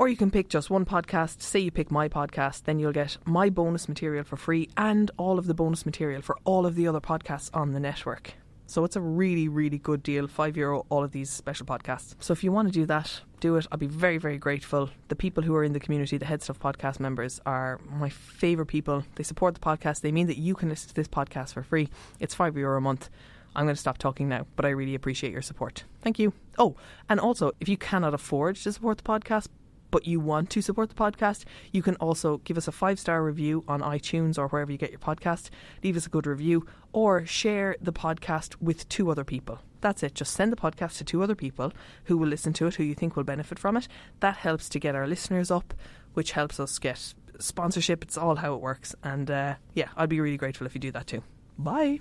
Or 0.00 0.08
you 0.08 0.16
can 0.16 0.30
pick 0.30 0.48
just 0.48 0.70
one 0.70 0.86
podcast. 0.86 1.42
Say 1.42 1.58
you 1.58 1.70
pick 1.70 1.90
my 1.90 2.08
podcast, 2.08 2.64
then 2.64 2.78
you'll 2.78 2.90
get 2.90 3.18
my 3.26 3.50
bonus 3.50 3.86
material 3.86 4.24
for 4.24 4.38
free 4.38 4.70
and 4.74 5.10
all 5.18 5.38
of 5.38 5.46
the 5.46 5.52
bonus 5.52 5.84
material 5.84 6.22
for 6.22 6.38
all 6.44 6.64
of 6.64 6.74
the 6.74 6.88
other 6.88 7.02
podcasts 7.02 7.50
on 7.52 7.72
the 7.72 7.80
network. 7.80 8.32
So 8.64 8.84
it's 8.84 8.96
a 8.96 9.00
really, 9.02 9.46
really 9.46 9.76
good 9.76 10.02
deal. 10.02 10.26
Five 10.26 10.56
euro, 10.56 10.86
all 10.88 11.04
of 11.04 11.12
these 11.12 11.28
special 11.28 11.66
podcasts. 11.66 12.14
So 12.18 12.32
if 12.32 12.42
you 12.42 12.50
want 12.50 12.68
to 12.68 12.72
do 12.72 12.86
that, 12.86 13.20
do 13.40 13.56
it. 13.56 13.66
I'll 13.70 13.76
be 13.76 13.88
very, 13.88 14.16
very 14.16 14.38
grateful. 14.38 14.88
The 15.08 15.16
people 15.16 15.42
who 15.42 15.54
are 15.54 15.64
in 15.64 15.74
the 15.74 15.80
community, 15.80 16.16
the 16.16 16.24
Head 16.24 16.40
Stuff 16.40 16.58
podcast 16.58 16.98
members, 16.98 17.38
are 17.44 17.78
my 17.90 18.08
favourite 18.08 18.68
people. 18.68 19.04
They 19.16 19.22
support 19.22 19.52
the 19.52 19.60
podcast. 19.60 20.00
They 20.00 20.12
mean 20.12 20.28
that 20.28 20.38
you 20.38 20.54
can 20.54 20.70
listen 20.70 20.88
to 20.88 20.94
this 20.94 21.08
podcast 21.08 21.52
for 21.52 21.62
free. 21.62 21.90
It's 22.18 22.34
five 22.34 22.56
euro 22.56 22.78
a 22.78 22.80
month. 22.80 23.10
I'm 23.54 23.66
going 23.66 23.74
to 23.74 23.80
stop 23.80 23.98
talking 23.98 24.30
now, 24.30 24.46
but 24.56 24.64
I 24.64 24.70
really 24.70 24.94
appreciate 24.94 25.32
your 25.32 25.42
support. 25.42 25.84
Thank 26.00 26.18
you. 26.18 26.32
Oh, 26.56 26.76
and 27.08 27.20
also, 27.20 27.52
if 27.60 27.68
you 27.68 27.76
cannot 27.76 28.14
afford 28.14 28.56
to 28.56 28.72
support 28.72 28.96
the 28.96 29.04
podcast, 29.04 29.48
but 29.90 30.06
you 30.06 30.20
want 30.20 30.50
to 30.50 30.62
support 30.62 30.88
the 30.88 30.94
podcast, 30.94 31.44
you 31.72 31.82
can 31.82 31.96
also 31.96 32.38
give 32.38 32.56
us 32.56 32.68
a 32.68 32.72
five 32.72 32.98
star 32.98 33.22
review 33.22 33.64
on 33.68 33.80
iTunes 33.80 34.38
or 34.38 34.48
wherever 34.48 34.70
you 34.70 34.78
get 34.78 34.90
your 34.90 35.00
podcast. 35.00 35.50
Leave 35.82 35.96
us 35.96 36.06
a 36.06 36.10
good 36.10 36.26
review 36.26 36.66
or 36.92 37.24
share 37.26 37.76
the 37.80 37.92
podcast 37.92 38.56
with 38.60 38.88
two 38.88 39.10
other 39.10 39.24
people. 39.24 39.60
That's 39.80 40.02
it. 40.02 40.14
Just 40.14 40.34
send 40.34 40.52
the 40.52 40.56
podcast 40.56 40.98
to 40.98 41.04
two 41.04 41.22
other 41.22 41.34
people 41.34 41.72
who 42.04 42.18
will 42.18 42.28
listen 42.28 42.52
to 42.54 42.66
it, 42.66 42.74
who 42.74 42.84
you 42.84 42.94
think 42.94 43.16
will 43.16 43.24
benefit 43.24 43.58
from 43.58 43.76
it. 43.76 43.88
That 44.20 44.36
helps 44.36 44.68
to 44.70 44.78
get 44.78 44.94
our 44.94 45.06
listeners 45.06 45.50
up, 45.50 45.74
which 46.14 46.32
helps 46.32 46.60
us 46.60 46.78
get 46.78 47.14
sponsorship. 47.38 48.02
It's 48.02 48.18
all 48.18 48.36
how 48.36 48.54
it 48.54 48.60
works. 48.60 48.94
And 49.02 49.30
uh, 49.30 49.54
yeah, 49.74 49.88
I'd 49.96 50.08
be 50.10 50.20
really 50.20 50.36
grateful 50.36 50.66
if 50.66 50.74
you 50.74 50.80
do 50.80 50.92
that 50.92 51.06
too. 51.06 51.22
Bye. 51.58 52.00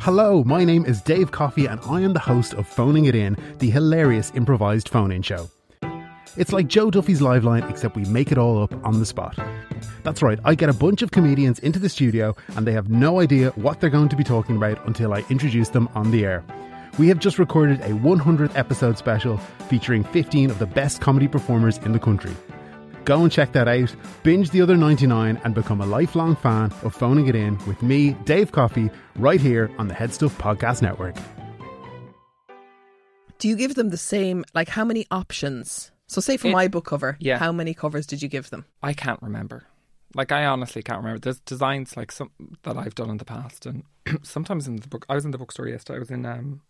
Hello, 0.00 0.44
my 0.44 0.64
name 0.64 0.84
is 0.84 1.00
Dave 1.00 1.30
Coffey, 1.30 1.64
and 1.64 1.80
I 1.80 2.02
am 2.02 2.12
the 2.12 2.18
host 2.18 2.52
of 2.52 2.68
Phoning 2.68 3.06
It 3.06 3.14
In, 3.14 3.38
the 3.58 3.70
hilarious 3.70 4.30
improvised 4.34 4.90
phone 4.90 5.10
in 5.10 5.22
show. 5.22 5.48
It's 6.36 6.52
like 6.52 6.66
Joe 6.66 6.90
Duffy's 6.90 7.20
Liveline, 7.20 7.68
except 7.70 7.94
we 7.94 8.04
make 8.06 8.32
it 8.32 8.38
all 8.38 8.60
up 8.60 8.74
on 8.84 8.98
the 8.98 9.06
spot. 9.06 9.38
That's 10.02 10.20
right, 10.20 10.40
I 10.44 10.56
get 10.56 10.68
a 10.68 10.74
bunch 10.74 11.00
of 11.02 11.12
comedians 11.12 11.60
into 11.60 11.78
the 11.78 11.88
studio, 11.88 12.34
and 12.56 12.66
they 12.66 12.72
have 12.72 12.88
no 12.88 13.20
idea 13.20 13.50
what 13.50 13.80
they're 13.80 13.88
going 13.88 14.08
to 14.08 14.16
be 14.16 14.24
talking 14.24 14.56
about 14.56 14.84
until 14.86 15.14
I 15.14 15.24
introduce 15.30 15.68
them 15.68 15.88
on 15.94 16.10
the 16.10 16.24
air. 16.24 16.44
We 16.98 17.06
have 17.08 17.20
just 17.20 17.38
recorded 17.38 17.80
a 17.82 17.90
100th 17.90 18.56
episode 18.56 18.98
special 18.98 19.36
featuring 19.68 20.02
15 20.02 20.50
of 20.50 20.58
the 20.58 20.66
best 20.66 21.00
comedy 21.00 21.28
performers 21.28 21.78
in 21.78 21.92
the 21.92 22.00
country. 22.00 22.34
Go 23.04 23.22
and 23.22 23.30
check 23.30 23.52
that 23.52 23.68
out, 23.68 23.94
binge 24.24 24.50
the 24.50 24.60
other 24.62 24.76
99, 24.76 25.40
and 25.44 25.54
become 25.54 25.80
a 25.80 25.86
lifelong 25.86 26.34
fan 26.34 26.72
of 26.82 26.94
Phoning 26.94 27.28
It 27.28 27.36
In 27.36 27.58
with 27.66 27.80
me, 27.82 28.14
Dave 28.24 28.50
Coffey, 28.50 28.90
right 29.16 29.40
here 29.40 29.70
on 29.78 29.86
the 29.86 29.94
Head 29.94 30.12
Stuff 30.12 30.36
Podcast 30.38 30.82
Network. 30.82 31.14
Do 33.38 33.48
you 33.48 33.56
give 33.56 33.74
them 33.74 33.90
the 33.90 33.96
same, 33.96 34.44
like 34.54 34.70
how 34.70 34.84
many 34.84 35.06
options? 35.10 35.92
So, 36.14 36.20
say 36.20 36.36
for 36.36 36.48
It- 36.48 36.52
my 36.52 36.68
book 36.68 36.84
cover, 36.86 37.16
Yeah. 37.18 37.38
how 37.38 37.50
many 37.52 37.74
covers 37.74 38.06
did 38.06 38.22
you 38.22 38.28
give 38.28 38.50
them? 38.50 38.64
I 38.82 38.92
can't 38.92 39.20
remember. 39.20 39.66
Like 40.14 40.30
I 40.30 40.44
honestly 40.46 40.80
can't 40.82 40.98
remember. 40.98 41.18
There's 41.18 41.40
designs 41.40 41.96
like 41.96 42.12
some 42.12 42.30
that 42.62 42.76
I've 42.76 42.94
done 42.94 43.10
in 43.10 43.16
the 43.18 43.24
past, 43.24 43.66
and 43.66 43.82
sometimes 44.22 44.68
in 44.68 44.76
the 44.76 44.86
book. 44.88 45.04
I 45.08 45.14
was 45.16 45.24
in 45.24 45.32
the 45.32 45.38
bookstore 45.38 45.66
yesterday. 45.68 45.96
I 45.96 45.98
was 45.98 46.10
in 46.10 46.24
um, 46.24 46.60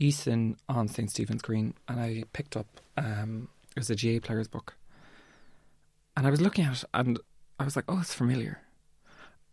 Eason 0.00 0.56
on 0.68 0.88
St 0.88 1.08
Stephen's 1.08 1.42
Green, 1.42 1.74
and 1.86 2.00
I 2.00 2.24
picked 2.32 2.56
up 2.56 2.66
um, 2.96 3.48
it 3.76 3.80
was 3.80 3.90
a 3.90 3.94
GAA 3.94 4.18
players 4.20 4.48
book, 4.48 4.74
and 6.16 6.26
I 6.26 6.30
was 6.30 6.40
looking 6.40 6.64
at 6.64 6.72
it, 6.78 6.84
and 6.92 7.18
I 7.60 7.64
was 7.64 7.76
like, 7.76 7.84
"Oh, 7.88 8.00
it's 8.00 8.12
familiar." 8.14 8.60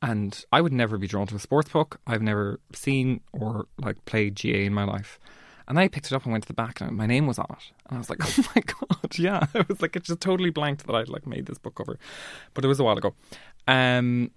And 0.02 0.44
I 0.52 0.62
would 0.62 0.74
never 0.74 0.98
be 0.98 1.08
drawn 1.08 1.28
to 1.28 1.36
a 1.36 1.40
sports 1.40 1.70
book. 1.70 2.00
I've 2.08 2.22
never 2.22 2.60
seen 2.74 3.22
or 3.32 3.68
like 3.80 4.04
played 4.06 4.36
GAA 4.36 4.66
in 4.66 4.74
my 4.74 4.84
life, 4.84 5.20
And 5.68 5.80
I 5.80 5.88
picked 5.88 6.08
it 6.08 6.14
up 6.14 6.24
and 6.24 6.32
went 6.32 6.44
to 6.44 6.48
the 6.48 6.54
back, 6.54 6.80
and 6.82 6.92
my 6.96 7.08
name 7.08 7.26
was 7.26 7.40
on 7.40 7.48
it. 7.50 7.72
And 7.90 7.98
I 7.98 8.00
was 8.00 8.10
like, 8.10 8.20
"Oh 8.40 8.52
my 8.56 8.62
god, 8.62 9.18
yeah!" 9.18 9.48
I 9.56 9.66
was 9.68 9.82
like, 9.82 9.96
it 9.96 10.04
just 10.04 10.20
totally 10.22 10.52
blanked 10.52 10.86
that 10.86 10.96
I'd 10.96 11.10
like 11.10 11.26
made 11.26 11.46
this 11.48 11.58
book 11.58 11.76
cover, 11.76 11.98
but 12.54 12.64
it 12.64 12.68
was 12.68 12.80
a 12.80 12.84
while 12.84 12.98
ago. 12.98 13.14
Um, 13.68 14.30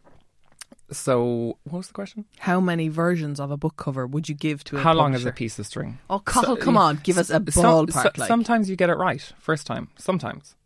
so 0.91 1.59
what 1.65 1.79
was 1.79 1.89
the 1.89 1.93
question? 1.93 2.25
How 2.39 2.61
many 2.61 2.89
versions 2.89 3.41
of 3.41 3.51
a 3.51 3.57
book 3.59 3.77
cover 3.77 4.07
would 4.07 4.29
you 4.29 4.35
give 4.35 4.65
to 4.65 4.79
a 4.79 4.81
How 4.81 4.95
long 4.95 5.13
is 5.15 5.27
a 5.27 5.33
piece 5.33 5.59
of 5.59 5.67
string? 5.67 5.99
Oh, 6.09 6.19
Cathal, 6.21 6.57
So- 6.57 6.63
come 6.63 6.77
on, 6.79 7.01
give 7.03 7.19
us 7.19 7.29
a 7.31 7.41
ballpark. 7.41 7.93
so- 7.93 8.11
like. 8.17 8.29
Sometimes 8.29 8.71
you 8.71 8.77
get 8.77 8.89
it 8.91 8.95
right 8.97 9.21
first 9.39 9.67
time. 9.67 9.89
Sometimes, 9.99 10.57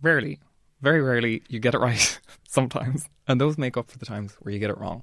rarely, 0.00 0.38
very 0.80 1.02
rarely, 1.02 1.42
you 1.48 1.58
get 1.58 1.74
it 1.74 1.78
right. 1.78 2.20
sometimes, 2.48 3.08
and 3.26 3.40
those 3.40 3.58
make 3.58 3.76
up 3.76 3.90
for 3.90 3.98
the 3.98 4.06
times 4.06 4.36
where 4.40 4.52
you 4.54 4.60
get 4.60 4.70
it 4.70 4.78
wrong. 4.78 5.02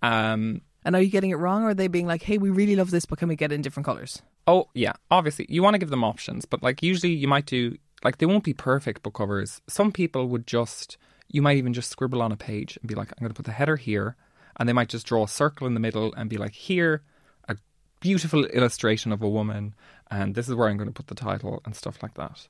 Um, 0.00 0.60
And 0.84 0.94
are 0.94 1.02
you 1.02 1.08
getting 1.10 1.30
it 1.30 1.36
wrong, 1.36 1.64
or 1.64 1.70
are 1.70 1.74
they 1.74 1.88
being 1.88 2.06
like, 2.06 2.22
"Hey, 2.22 2.38
we 2.38 2.50
really 2.50 2.76
love 2.76 2.90
this, 2.92 3.06
but 3.06 3.18
can 3.18 3.26
we 3.28 3.34
get 3.36 3.50
it 3.50 3.54
in 3.56 3.62
different 3.62 3.86
colors?" 3.86 4.22
Oh 4.46 4.68
yeah, 4.74 4.92
obviously 5.10 5.46
you 5.48 5.62
want 5.62 5.74
to 5.74 5.78
give 5.78 5.90
them 5.90 6.04
options, 6.04 6.44
but 6.44 6.62
like 6.62 6.82
usually 6.82 7.12
you 7.12 7.28
might 7.28 7.46
do 7.46 7.76
like 8.02 8.18
they 8.18 8.26
won't 8.26 8.44
be 8.44 8.52
perfect 8.52 9.02
book 9.02 9.14
covers. 9.14 9.62
Some 9.66 9.92
people 9.92 10.28
would 10.28 10.46
just 10.46 10.98
you 11.28 11.42
might 11.42 11.56
even 11.56 11.72
just 11.72 11.90
scribble 11.90 12.22
on 12.22 12.32
a 12.32 12.36
page 12.36 12.78
and 12.80 12.88
be 12.88 12.94
like, 12.94 13.10
I'm 13.10 13.22
going 13.22 13.30
to 13.30 13.34
put 13.34 13.46
the 13.46 13.52
header 13.52 13.76
here, 13.76 14.16
and 14.56 14.68
they 14.68 14.72
might 14.72 14.88
just 14.88 15.06
draw 15.06 15.24
a 15.24 15.28
circle 15.28 15.66
in 15.66 15.74
the 15.74 15.80
middle 15.80 16.12
and 16.14 16.30
be 16.30 16.36
like, 16.36 16.52
here 16.52 17.02
a 17.48 17.56
beautiful 18.00 18.44
illustration 18.46 19.10
of 19.10 19.22
a 19.22 19.28
woman, 19.28 19.74
and 20.10 20.34
this 20.34 20.48
is 20.48 20.54
where 20.54 20.68
I'm 20.68 20.76
going 20.76 20.88
to 20.88 20.92
put 20.92 21.08
the 21.08 21.14
title 21.14 21.62
and 21.64 21.74
stuff 21.74 22.02
like 22.02 22.14
that. 22.14 22.46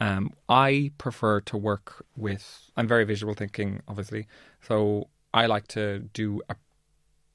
Um, 0.00 0.32
I 0.48 0.90
prefer 0.98 1.40
to 1.42 1.56
work 1.56 2.04
with. 2.16 2.70
I'm 2.76 2.88
very 2.88 3.04
visual 3.04 3.32
thinking, 3.34 3.80
obviously, 3.86 4.26
so 4.60 5.08
I 5.32 5.46
like 5.46 5.68
to 5.68 6.00
do 6.12 6.42
a 6.50 6.56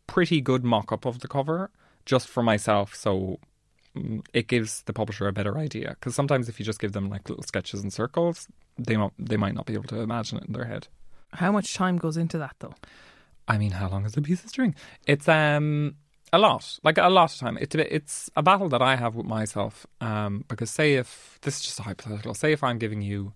pretty 0.08 0.42
good 0.42 0.64
mock-up 0.64 1.06
of 1.06 1.20
the 1.20 1.28
cover 1.28 1.72
just 2.06 2.28
for 2.28 2.44
myself, 2.44 2.94
so 2.94 3.40
it 4.34 4.48
gives 4.48 4.84
the 4.84 4.94
publisher 4.94 5.28
a 5.28 5.34
better 5.34 5.58
idea. 5.58 5.90
Because 5.90 6.16
sometimes 6.16 6.48
if 6.50 6.60
you 6.60 6.66
just 6.66 6.80
give 6.80 6.92
them 6.94 7.10
like 7.10 7.28
little 7.30 7.44
sketches 7.44 7.82
and 7.82 7.92
circles, 7.92 8.48
they 8.78 8.96
might 8.98 9.12
they 9.18 9.38
might 9.38 9.56
not 9.56 9.66
be 9.66 9.74
able 9.74 9.86
to 9.90 10.00
imagine 10.02 10.38
it 10.38 10.46
in 10.46 10.54
their 10.54 10.66
head. 10.66 10.88
How 11.34 11.52
much 11.52 11.74
time 11.76 11.98
goes 11.98 12.18
into 12.18 12.38
that, 12.40 12.56
though? 12.60 12.74
I 13.48 13.58
mean, 13.58 13.72
how 13.72 13.90
long 13.90 14.06
is 14.06 14.16
a 14.18 14.22
piece 14.22 14.44
of 14.44 14.50
string? 14.50 14.76
It's 15.08 15.28
um 15.28 15.96
a 16.32 16.38
lot, 16.38 16.80
like 16.84 16.98
a 17.00 17.10
lot 17.10 17.34
of 17.34 17.40
time. 17.40 17.58
It's 17.60 17.74
a, 17.76 17.96
it's 17.96 18.30
a 18.36 18.44
battle 18.44 18.70
that 18.70 18.82
I 18.84 18.96
have 18.96 19.16
with 19.16 19.26
myself. 19.26 19.88
Um, 20.00 20.46
because 20.48 20.70
say 20.70 20.94
if 20.96 21.40
this 21.42 21.58
is 21.58 21.62
just 21.64 21.80
a 21.80 21.84
hypothetical, 21.84 22.34
say 22.36 22.52
if 22.52 22.64
I'm 22.64 22.78
giving 22.78 23.02
you 23.02 23.34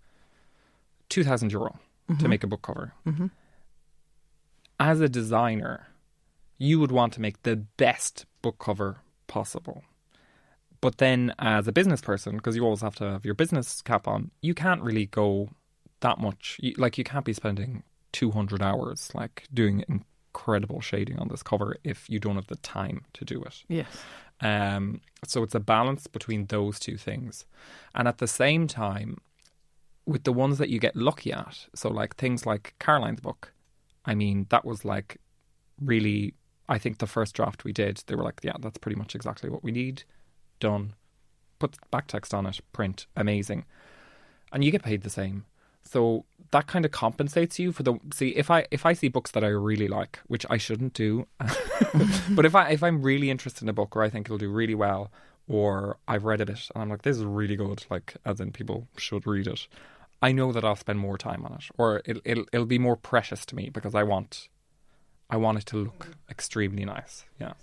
two 1.09 1.23
thousand 1.23 1.51
euro 1.51 1.79
to 2.19 2.27
make 2.27 2.43
a 2.43 2.47
book 2.47 2.61
cover, 2.61 2.93
Mhm. 3.07 3.31
as 4.79 4.99
a 5.01 5.09
designer, 5.09 5.87
you 6.59 6.79
would 6.79 6.91
want 6.91 7.13
to 7.13 7.21
make 7.21 7.41
the 7.43 7.55
best 7.55 8.25
book 8.43 8.59
cover 8.59 8.97
possible. 9.27 9.83
But 10.83 10.97
then, 10.97 11.33
as 11.39 11.67
a 11.67 11.71
business 11.71 12.01
person, 12.01 12.35
because 12.35 12.57
you 12.57 12.63
always 12.63 12.81
have 12.81 12.95
to 12.95 13.05
have 13.05 13.23
your 13.23 13.35
business 13.35 13.81
cap 13.81 14.05
on, 14.05 14.31
you 14.41 14.53
can't 14.53 14.81
really 14.81 15.05
go 15.05 15.49
that 16.01 16.19
much. 16.19 16.57
You, 16.61 16.73
like, 16.77 16.97
you 16.97 17.05
can't 17.05 17.23
be 17.23 17.31
spending 17.31 17.83
200 18.11 18.61
hours, 18.61 19.09
like, 19.15 19.47
doing 19.53 19.85
incredible 19.87 20.81
shading 20.81 21.17
on 21.19 21.29
this 21.29 21.41
cover 21.41 21.77
if 21.85 22.09
you 22.09 22.19
don't 22.19 22.35
have 22.35 22.47
the 22.47 22.57
time 22.57 23.05
to 23.13 23.23
do 23.23 23.41
it. 23.43 23.63
Yes. 23.69 23.87
Um, 24.41 24.99
so 25.25 25.41
it's 25.41 25.55
a 25.55 25.59
balance 25.61 26.07
between 26.07 26.47
those 26.47 26.79
two 26.79 26.97
things. 26.97 27.45
And 27.95 28.05
at 28.05 28.17
the 28.17 28.27
same 28.27 28.67
time, 28.67 29.19
with 30.05 30.25
the 30.25 30.33
ones 30.33 30.57
that 30.57 30.67
you 30.67 30.79
get 30.79 30.97
lucky 30.97 31.31
at, 31.31 31.65
so 31.73 31.89
like 31.89 32.17
things 32.17 32.45
like 32.45 32.75
Caroline's 32.77 33.21
book, 33.21 33.53
I 34.03 34.15
mean, 34.15 34.47
that 34.49 34.65
was 34.65 34.83
like 34.83 35.17
really, 35.79 36.33
I 36.67 36.77
think 36.77 36.97
the 36.97 37.07
first 37.07 37.35
draft 37.35 37.63
we 37.63 37.71
did, 37.71 38.03
they 38.07 38.15
were 38.15 38.23
like, 38.23 38.41
yeah, 38.43 38.57
that's 38.59 38.77
pretty 38.77 38.97
much 38.97 39.15
exactly 39.15 39.49
what 39.49 39.63
we 39.63 39.71
need. 39.71 40.03
Done. 40.63 40.93
Put 41.59 41.75
back 41.91 42.07
text 42.07 42.33
on 42.33 42.45
it, 42.45 42.61
print, 42.71 43.05
amazing. 43.17 43.65
And 44.53 44.63
you 44.63 44.71
get 44.71 44.81
paid 44.81 45.03
the 45.03 45.09
same. 45.09 45.43
So 45.83 46.23
that 46.51 46.67
kind 46.67 46.85
of 46.85 46.91
compensates 46.91 47.59
you 47.59 47.73
for 47.73 47.83
the 47.83 47.99
see 48.13 48.29
if 48.29 48.49
I 48.49 48.65
if 48.71 48.85
I 48.85 48.93
see 48.93 49.09
books 49.09 49.31
that 49.31 49.43
I 49.43 49.49
really 49.49 49.89
like, 49.89 50.19
which 50.27 50.45
I 50.49 50.55
shouldn't 50.55 50.93
do, 50.93 51.27
but 52.29 52.45
if 52.45 52.55
I 52.55 52.69
if 52.69 52.81
I'm 52.81 53.01
really 53.01 53.29
interested 53.29 53.63
in 53.63 53.67
a 53.69 53.73
book 53.73 53.93
or 53.93 54.03
I 54.03 54.09
think 54.09 54.27
it'll 54.27 54.37
do 54.37 54.49
really 54.49 54.73
well, 54.73 55.11
or 55.49 55.97
I've 56.07 56.23
read 56.23 56.39
a 56.39 56.45
bit 56.45 56.69
and 56.73 56.81
I'm 56.81 56.89
like 56.89 57.01
this 57.01 57.17
is 57.17 57.25
really 57.25 57.57
good, 57.57 57.85
like 57.89 58.15
as 58.25 58.39
in 58.39 58.53
people 58.53 58.87
should 58.95 59.27
read 59.27 59.47
it, 59.47 59.67
I 60.21 60.31
know 60.31 60.53
that 60.53 60.63
I'll 60.63 60.77
spend 60.77 60.99
more 60.99 61.17
time 61.17 61.43
on 61.45 61.55
it, 61.55 61.65
or 61.77 62.01
it, 62.05 62.19
it'll 62.23 62.45
it'll 62.53 62.65
be 62.65 62.79
more 62.79 62.95
precious 62.95 63.45
to 63.47 63.55
me 63.55 63.69
because 63.69 63.93
I 63.93 64.03
want 64.03 64.47
I 65.29 65.35
want 65.35 65.57
it 65.57 65.65
to 65.67 65.77
look 65.77 66.07
extremely 66.29 66.85
nice. 66.85 67.25
Yeah. 67.37 67.53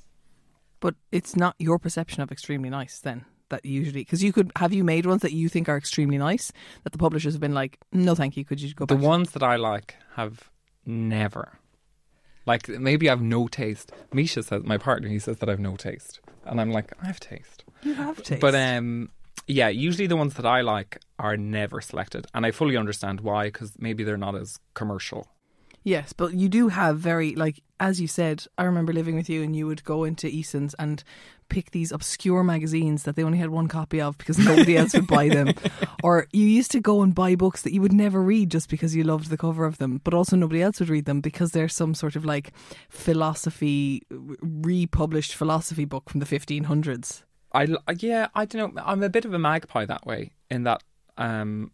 But 0.81 0.95
it's 1.13 1.37
not 1.37 1.55
your 1.59 1.79
perception 1.79 2.23
of 2.23 2.33
extremely 2.33 2.71
nice 2.71 2.99
then. 2.99 3.25
That 3.51 3.65
usually, 3.65 4.03
because 4.03 4.23
you 4.23 4.33
could 4.33 4.53
have 4.57 4.73
you 4.73 4.85
made 4.85 5.07
ones 5.07 5.23
that 5.23 5.33
you 5.33 5.49
think 5.49 5.69
are 5.69 5.77
extremely 5.77 6.19
nice 6.19 6.53
that 6.85 6.93
the 6.93 6.99
publishers 6.99 7.35
have 7.35 7.41
been 7.41 7.53
like, 7.55 7.79
no, 7.93 8.15
thank 8.15 8.37
you. 8.37 8.45
Could 8.45 8.61
you 8.63 8.73
go 8.75 8.87
The 8.87 8.95
back? 8.95 9.03
to-" 9.03 9.09
ones 9.09 9.31
that 9.33 9.43
I 9.43 9.57
like 9.57 9.97
have 10.15 10.49
never. 10.87 11.59
Like 12.47 12.69
maybe 12.69 13.11
I've 13.11 13.21
no 13.23 13.49
taste. 13.49 13.93
Misha 14.13 14.43
says 14.43 14.63
my 14.65 14.79
partner. 14.79 15.09
He 15.09 15.19
says 15.19 15.39
that 15.39 15.49
I've 15.49 15.61
no 15.61 15.77
taste, 15.77 16.21
and 16.45 16.61
I'm 16.61 16.71
like 16.71 16.93
I 17.03 17.07
have 17.07 17.21
taste. 17.21 17.65
you 17.83 17.95
have 17.95 18.23
taste. 18.23 18.41
But 18.41 18.55
um, 18.55 19.11
yeah, 19.47 19.69
usually 19.69 20.07
the 20.07 20.17
ones 20.17 20.35
that 20.35 20.47
I 20.47 20.61
like 20.63 20.99
are 21.19 21.37
never 21.37 21.81
selected, 21.81 22.27
and 22.35 22.47
I 22.47 22.51
fully 22.53 22.77
understand 22.77 23.21
why 23.21 23.45
because 23.49 23.73
maybe 23.79 24.05
they're 24.05 24.17
not 24.17 24.35
as 24.37 24.59
commercial. 24.75 25.27
Yes, 25.83 26.13
but 26.13 26.35
you 26.35 26.49
do 26.49 26.69
have 26.69 26.99
very 26.99 27.35
like 27.35 27.63
as 27.79 28.01
you 28.01 28.07
said. 28.07 28.45
I 28.59 28.65
remember 28.65 28.93
living 28.93 29.17
with 29.17 29.31
you, 29.31 29.43
and 29.43 29.57
you 29.57 29.67
would 29.67 29.83
go 29.85 30.05
into 30.05 30.29
Eason's 30.29 30.75
and 30.75 31.03
pick 31.49 31.73
these 31.73 31.91
obscure 31.91 32.45
magazines 32.45 33.03
that 33.03 33.17
they 33.17 33.25
only 33.25 33.39
had 33.39 33.51
one 33.51 33.67
copy 33.67 34.01
of 34.01 34.17
because 34.19 34.39
nobody 34.39 34.77
else 34.77 34.95
would 34.95 35.07
buy 35.07 35.29
them. 35.29 35.53
Or 36.03 36.29
you 36.33 36.47
used 36.47 36.71
to 36.71 36.81
go 36.81 37.03
and 37.03 37.15
buy 37.15 37.35
books 37.35 37.61
that 37.61 37.75
you 37.75 37.83
would 37.83 37.93
never 37.93 38.23
read 38.23 38.51
just 38.51 38.71
because 38.71 38.97
you 38.97 39.05
loved 39.05 39.29
the 39.29 39.37
cover 39.37 39.67
of 39.67 39.77
them, 39.77 40.01
but 40.03 40.15
also 40.15 40.35
nobody 40.35 40.63
else 40.63 40.81
would 40.81 40.89
read 40.89 41.05
them 41.05 41.21
because 41.21 41.51
they're 41.51 41.69
some 41.69 41.93
sort 41.93 42.17
of 42.17 42.25
like 42.25 42.53
philosophy, 42.89 44.03
republished 44.09 45.35
philosophy 45.35 45.85
book 45.85 46.09
from 46.09 46.21
the 46.21 46.27
1500s. 46.27 47.23
I 47.53 47.67
yeah, 47.99 48.29
I 48.35 48.47
don't 48.47 48.75
know. 48.75 48.83
I'm 48.87 49.03
a 49.03 49.11
bit 49.11 49.27
of 49.27 49.35
a 49.35 49.39
magpie 49.39 49.85
that 49.85 50.07
way 50.07 50.33
in 50.51 50.63
that 50.63 50.83
um, 51.19 51.73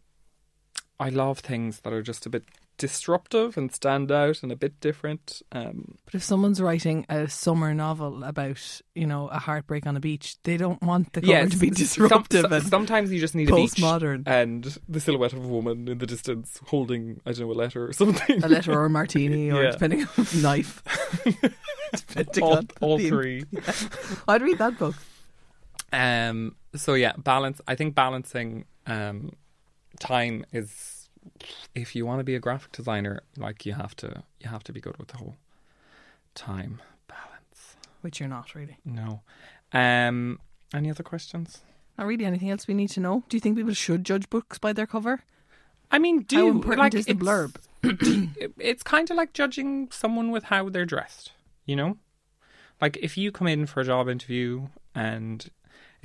I 0.99 1.11
love 1.11 1.39
things 1.39 1.81
that 1.81 1.93
are 1.93 2.03
just 2.03 2.27
a 2.27 2.31
bit 2.31 2.45
disruptive 2.79 3.57
and 3.57 3.73
stand 3.73 4.13
out 4.13 4.43
and 4.43 4.53
a 4.53 4.57
bit 4.57 4.79
different. 4.81 5.43
Um, 5.53 5.97
But 6.05 6.15
if 6.17 6.23
someone's 6.23 6.61
writing 6.61 7.07
a 7.09 7.29
summer 7.29 7.73
novel 7.75 8.23
about, 8.25 8.81
you 8.95 9.07
know, 9.07 9.29
a 9.29 9.39
heartbreak 9.39 9.87
on 9.87 9.97
a 9.97 10.01
beach, 10.01 10.37
they 10.43 10.57
don't 10.57 10.83
want 10.83 11.13
the 11.13 11.21
cover 11.23 11.33
yeah, 11.33 11.47
to 11.47 11.57
be 11.57 11.71
disruptive 11.71 12.43
some- 12.43 12.53
and 12.53 12.67
sometimes 12.67 13.13
you 13.13 13.19
just 13.21 13.35
need 13.35 13.51
a 13.51 13.55
beach 13.57 13.73
postmodern. 13.73 14.25
and 14.27 14.79
the 14.89 15.01
silhouette 15.01 15.33
of 15.33 15.45
a 15.45 15.49
woman 15.49 15.89
in 15.89 15.99
the 15.99 16.07
distance 16.07 16.61
holding 16.67 17.21
I 17.25 17.33
don't 17.33 17.47
know 17.49 17.53
a 17.53 17.55
letter 17.55 17.87
or 17.89 17.93
something. 17.93 18.43
a 18.45 18.49
letter 18.49 18.73
or 18.73 18.85
a 18.85 18.91
martini 18.91 19.51
or 19.51 19.63
Yeah. 19.65 19.71
depending 19.71 20.07
on 20.17 20.27
knife. 20.43 20.83
Depending 22.09 22.43
all, 22.43 22.57
on 22.57 22.69
all 22.81 22.99
the- 22.99 23.09
three. 23.09 23.45
I'd 24.29 24.43
read 24.43 24.59
that 24.59 24.79
book. 24.79 24.95
Um. 25.93 26.57
So 26.75 26.95
yeah, 26.95 27.13
balance. 27.17 27.61
I 27.67 27.75
think 27.75 27.95
balancing 27.95 28.65
um, 28.87 29.31
time 30.01 30.45
is 30.53 30.96
if 31.75 31.95
you 31.95 32.07
want 32.07 32.21
to 32.21 32.25
be 32.25 32.35
a 32.35 32.41
graphic 32.41 32.73
designer, 32.73 33.21
like 33.37 33.67
you 33.67 33.75
have 33.75 33.95
to, 33.97 34.23
you 34.41 34.49
have 34.49 34.65
to 34.65 34.73
be 34.73 34.81
good 34.81 34.97
with 34.97 35.09
the 35.09 35.19
whole 35.19 35.37
time 36.35 36.81
balance. 37.09 37.77
Which 38.01 38.21
you're 38.21 38.29
not 38.29 38.55
really. 38.55 38.79
No. 38.85 39.23
Um. 39.73 40.41
Any 40.75 40.91
other 40.91 41.03
questions? 41.03 41.63
Not 41.97 42.07
really 42.07 42.25
anything 42.25 42.51
else 42.51 42.67
we 42.67 42.75
need 42.75 42.91
to 42.91 43.01
know. 43.01 43.25
Do 43.29 43.37
you 43.37 43.41
think 43.41 43.57
people 43.57 43.73
should 43.73 44.05
judge 44.05 44.29
books 44.29 44.59
by 44.59 44.73
their 44.73 44.87
cover? 44.87 45.23
I 45.91 45.99
mean, 45.99 46.23
do 46.23 46.37
How 46.37 46.49
important 46.49 46.81
like, 46.81 46.95
is 46.95 47.07
the 47.07 47.15
blurb? 47.15 47.57
it's 48.59 48.83
kind 48.83 49.11
of 49.11 49.17
like 49.17 49.33
judging 49.33 49.89
someone 49.93 50.31
with 50.31 50.45
how 50.45 50.69
they're 50.69 50.85
dressed, 50.85 51.33
you 51.65 51.77
know? 51.77 51.97
Like 52.81 52.99
if 53.01 53.17
you 53.17 53.33
come 53.33 53.47
in 53.47 53.67
for 53.67 53.81
a 53.81 53.85
job 53.85 54.09
interview 54.09 54.69
and 54.95 55.49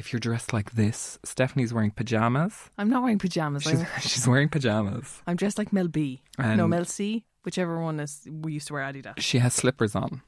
if 0.01 0.11
you're 0.11 0.19
dressed 0.19 0.51
like 0.51 0.71
this, 0.71 1.19
Stephanie's 1.23 1.73
wearing 1.73 1.91
pajamas. 1.91 2.71
I'm 2.77 2.89
not 2.89 3.03
wearing 3.03 3.19
pajamas. 3.19 3.61
She's, 3.63 3.83
she's 4.01 4.27
wearing 4.27 4.49
pajamas. 4.49 5.21
I'm 5.27 5.35
dressed 5.35 5.57
like 5.59 5.71
Mel 5.71 5.87
B. 5.87 6.21
no, 6.39 6.67
Mel 6.67 6.85
C. 6.85 7.23
Whichever 7.45 7.79
one 7.81 7.99
is. 7.99 8.27
We 8.29 8.53
used 8.53 8.67
to 8.67 8.73
wear 8.73 8.83
Adidas. 8.83 9.19
She 9.19 9.37
has 9.39 9.53
slippers 9.53 9.95
on. 9.95 10.21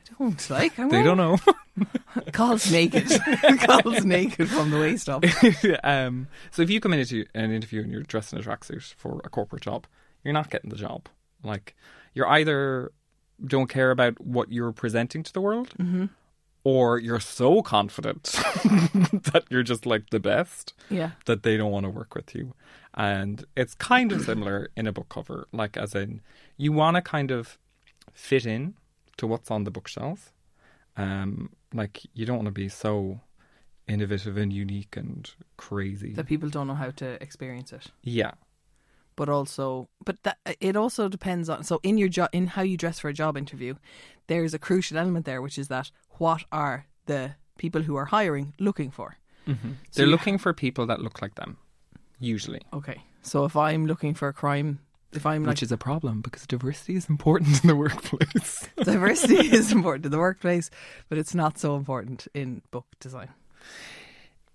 I 0.00 0.14
don't 0.18 0.50
like. 0.56 0.78
I'm 0.78 0.88
They 0.88 1.02
don't 1.04 1.16
know. 1.16 1.38
Cathal's 2.32 2.70
naked. 2.72 3.06
Cathal's 3.08 4.04
naked 4.04 4.48
from 4.48 4.70
the 4.70 4.78
waist 4.80 5.08
up. 5.08 5.24
um, 5.84 6.28
so 6.50 6.62
if 6.62 6.70
you 6.70 6.80
come 6.80 6.92
into 6.92 7.24
an 7.34 7.50
interview 7.52 7.82
and 7.82 7.90
you're 7.92 8.02
dressed 8.02 8.32
in 8.32 8.38
a 8.40 8.42
tracksuit 8.42 8.94
for 8.94 9.20
a 9.24 9.28
corporate 9.28 9.62
job, 9.62 9.86
you're 10.24 10.34
not 10.34 10.50
getting 10.50 10.70
the 10.70 10.76
job. 10.76 11.08
Like 11.42 11.74
you're 12.14 12.28
either 12.28 12.92
don't 13.44 13.68
care 13.68 13.90
about 13.90 14.20
what 14.20 14.50
you're 14.52 14.72
presenting 14.72 15.22
to 15.24 15.32
the 15.32 15.40
world, 15.40 15.70
Mm-hmm. 15.78 16.06
Or 16.64 16.98
you're 16.98 17.20
so 17.20 17.60
confident 17.62 18.22
that 19.32 19.44
you're 19.50 19.62
just 19.62 19.84
like 19.86 20.10
the 20.10 20.20
best 20.20 20.72
Yeah. 20.90 21.10
that 21.26 21.42
they 21.42 21.56
don't 21.56 21.70
want 21.70 21.84
to 21.84 21.90
work 21.90 22.14
with 22.14 22.34
you. 22.34 22.54
And 22.94 23.44
it's 23.56 23.74
kind 23.74 24.12
of 24.12 24.22
similar 24.22 24.70
in 24.76 24.86
a 24.86 24.92
book 24.92 25.08
cover, 25.08 25.46
like 25.52 25.76
as 25.76 25.94
in 25.94 26.20
you 26.56 26.72
want 26.72 26.96
to 26.96 27.02
kind 27.02 27.30
of 27.30 27.58
fit 28.12 28.46
in 28.46 28.74
to 29.18 29.26
what's 29.26 29.50
on 29.50 29.64
the 29.64 29.70
bookshelf. 29.70 30.32
Um, 30.96 31.50
like 31.72 32.02
you 32.14 32.24
don't 32.24 32.36
want 32.36 32.46
to 32.46 32.52
be 32.52 32.68
so 32.68 33.20
innovative 33.88 34.36
and 34.36 34.52
unique 34.52 34.96
and 34.96 35.30
crazy. 35.56 36.12
that 36.14 36.26
people 36.26 36.48
don't 36.48 36.66
know 36.68 36.74
how 36.74 36.90
to 36.90 37.22
experience 37.22 37.72
it. 37.72 37.86
yeah. 38.02 38.32
But 39.16 39.28
also, 39.28 39.88
but 40.04 40.20
that 40.24 40.38
it 40.60 40.74
also 40.74 41.08
depends 41.08 41.48
on. 41.48 41.62
So 41.62 41.78
in 41.84 41.98
your 41.98 42.08
job, 42.08 42.30
in 42.32 42.48
how 42.48 42.62
you 42.62 42.76
dress 42.76 42.98
for 42.98 43.08
a 43.08 43.12
job 43.12 43.36
interview, 43.36 43.76
there's 44.26 44.54
a 44.54 44.58
crucial 44.58 44.98
element 44.98 45.24
there, 45.24 45.40
which 45.40 45.56
is 45.56 45.68
that 45.68 45.92
what 46.18 46.44
are 46.50 46.86
the 47.06 47.34
people 47.58 47.82
who 47.82 47.96
are 47.96 48.06
hiring 48.06 48.54
looking 48.58 48.90
for? 48.90 49.16
Mm-hmm. 49.46 49.72
So 49.90 50.02
They're 50.02 50.06
looking 50.10 50.38
for 50.38 50.52
people 50.52 50.86
that 50.86 51.00
look 51.00 51.20
like 51.20 51.34
them, 51.34 51.58
usually. 52.18 52.62
Okay, 52.72 53.02
so 53.22 53.44
if 53.44 53.56
I'm 53.56 53.86
looking 53.86 54.14
for 54.14 54.28
a 54.28 54.32
crime, 54.32 54.80
if 55.12 55.26
I'm 55.26 55.44
like 55.44 55.52
Which 55.52 55.62
is 55.62 55.72
a 55.72 55.76
problem 55.76 56.20
because 56.22 56.46
diversity 56.46 56.96
is 56.96 57.08
important 57.08 57.62
in 57.62 57.68
the 57.68 57.76
workplace. 57.76 58.68
diversity 58.82 59.36
is 59.54 59.70
important 59.70 60.06
in 60.06 60.10
the 60.12 60.18
workplace, 60.18 60.70
but 61.08 61.18
it's 61.18 61.34
not 61.34 61.58
so 61.58 61.76
important 61.76 62.26
in 62.34 62.62
book 62.70 62.86
design. 63.00 63.28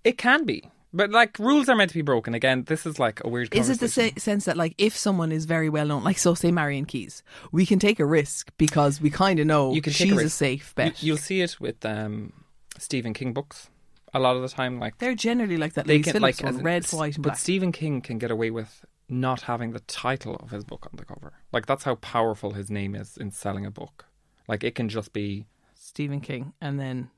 it 0.03 0.17
can 0.17 0.45
be. 0.45 0.69
But 0.91 1.11
like 1.11 1.37
rules 1.37 1.69
are 1.69 1.75
meant 1.75 1.89
to 1.91 1.95
be 1.95 2.01
broken. 2.01 2.33
Again, 2.33 2.63
this 2.63 2.85
is 2.85 2.97
like 2.97 3.23
a 3.23 3.29
weird 3.29 3.53
Is 3.53 3.69
it 3.69 3.79
the 3.79 3.87
se- 3.87 4.13
sense 4.17 4.45
that 4.45 4.57
like 4.57 4.73
if 4.77 4.95
someone 4.97 5.31
is 5.31 5.45
very 5.45 5.69
well 5.69 5.85
known, 5.85 6.03
like 6.03 6.17
so 6.17 6.33
say 6.33 6.51
Marian 6.51 6.85
Keyes, 6.85 7.21
we 7.51 7.65
can 7.65 7.77
take 7.79 7.99
a 7.99 8.05
risk 8.05 8.51
because 8.57 8.99
we 8.99 9.09
kind 9.11 9.39
of 9.39 9.45
know 9.45 9.73
You 9.73 9.81
can 9.81 9.93
take 9.93 10.07
a 10.07 10.13
she's 10.15 10.23
a, 10.23 10.29
safe 10.29 10.73
bet. 10.75 11.03
you'll 11.03 11.17
see 11.17 11.41
it 11.41 11.59
with 11.59 11.85
um, 11.85 12.33
Stephen 12.79 13.13
King 13.13 13.33
books. 13.33 13.69
A 14.15 14.19
lot 14.19 14.35
of 14.35 14.41
the 14.41 14.49
time, 14.49 14.79
like 14.79 14.97
They're 14.97 15.13
generally 15.13 15.57
like 15.57 15.73
that. 15.73 15.85
they 15.85 15.99
can 15.99 16.13
Phillips 16.13 16.41
like 16.41 16.53
one, 16.53 16.63
red, 16.63 16.87
white, 16.87 17.15
and 17.15 17.23
But 17.23 17.29
black. 17.29 17.37
Stephen 17.37 17.71
King 17.71 18.01
can 18.01 18.17
get 18.17 18.31
away 18.31 18.49
with 18.49 18.83
not 19.07 19.41
having 19.41 19.71
the 19.73 19.81
title 19.81 20.35
of 20.37 20.49
his 20.49 20.63
book 20.63 20.87
on 20.91 20.97
the 20.97 21.05
cover. 21.05 21.33
Like 21.51 21.67
that's 21.67 21.83
how 21.83 21.95
powerful 21.95 22.51
his 22.53 22.71
name 22.71 22.95
is 22.95 23.15
in 23.17 23.29
selling 23.29 23.67
a 23.67 23.71
book. 23.71 24.05
Like 24.47 24.63
it 24.63 24.73
can 24.73 24.89
just 24.89 25.13
be 25.13 25.45
Stephen 25.75 26.21
King, 26.21 26.53
and 26.59 26.79
then 26.79 27.11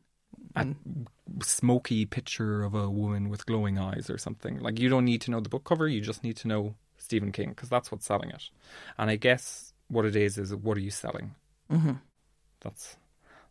a 0.58 0.68
smoky 1.44 2.06
picture 2.06 2.64
of 2.64 2.74
a 2.74 2.90
woman 2.90 3.30
with 3.30 3.46
glowing 3.46 3.78
eyes 3.78 4.10
or 4.10 4.18
something. 4.18 4.60
Like 4.60 4.80
you 4.80 4.90
don't 4.90 5.06
need 5.06 5.22
to 5.22 5.32
know 5.32 5.40
the 5.40 5.50
book 5.50 5.64
cover. 5.64 5.88
You 5.88 6.02
just 6.02 6.24
need 6.24 6.38
to 6.38 6.48
know 6.48 6.76
Stephen 6.98 7.32
King 7.32 7.50
because 7.50 7.70
that's 7.70 7.92
what's 7.92 8.06
selling 8.06 8.30
it. 8.30 8.50
And 8.98 9.10
I 9.10 9.16
guess 9.16 9.74
what 9.88 10.06
it 10.06 10.16
is 10.16 10.38
is 10.38 10.54
what 10.56 10.78
are 10.78 10.82
you 10.82 10.92
selling? 10.92 11.36
Mm-hmm. 11.72 11.94
That's 12.62 12.98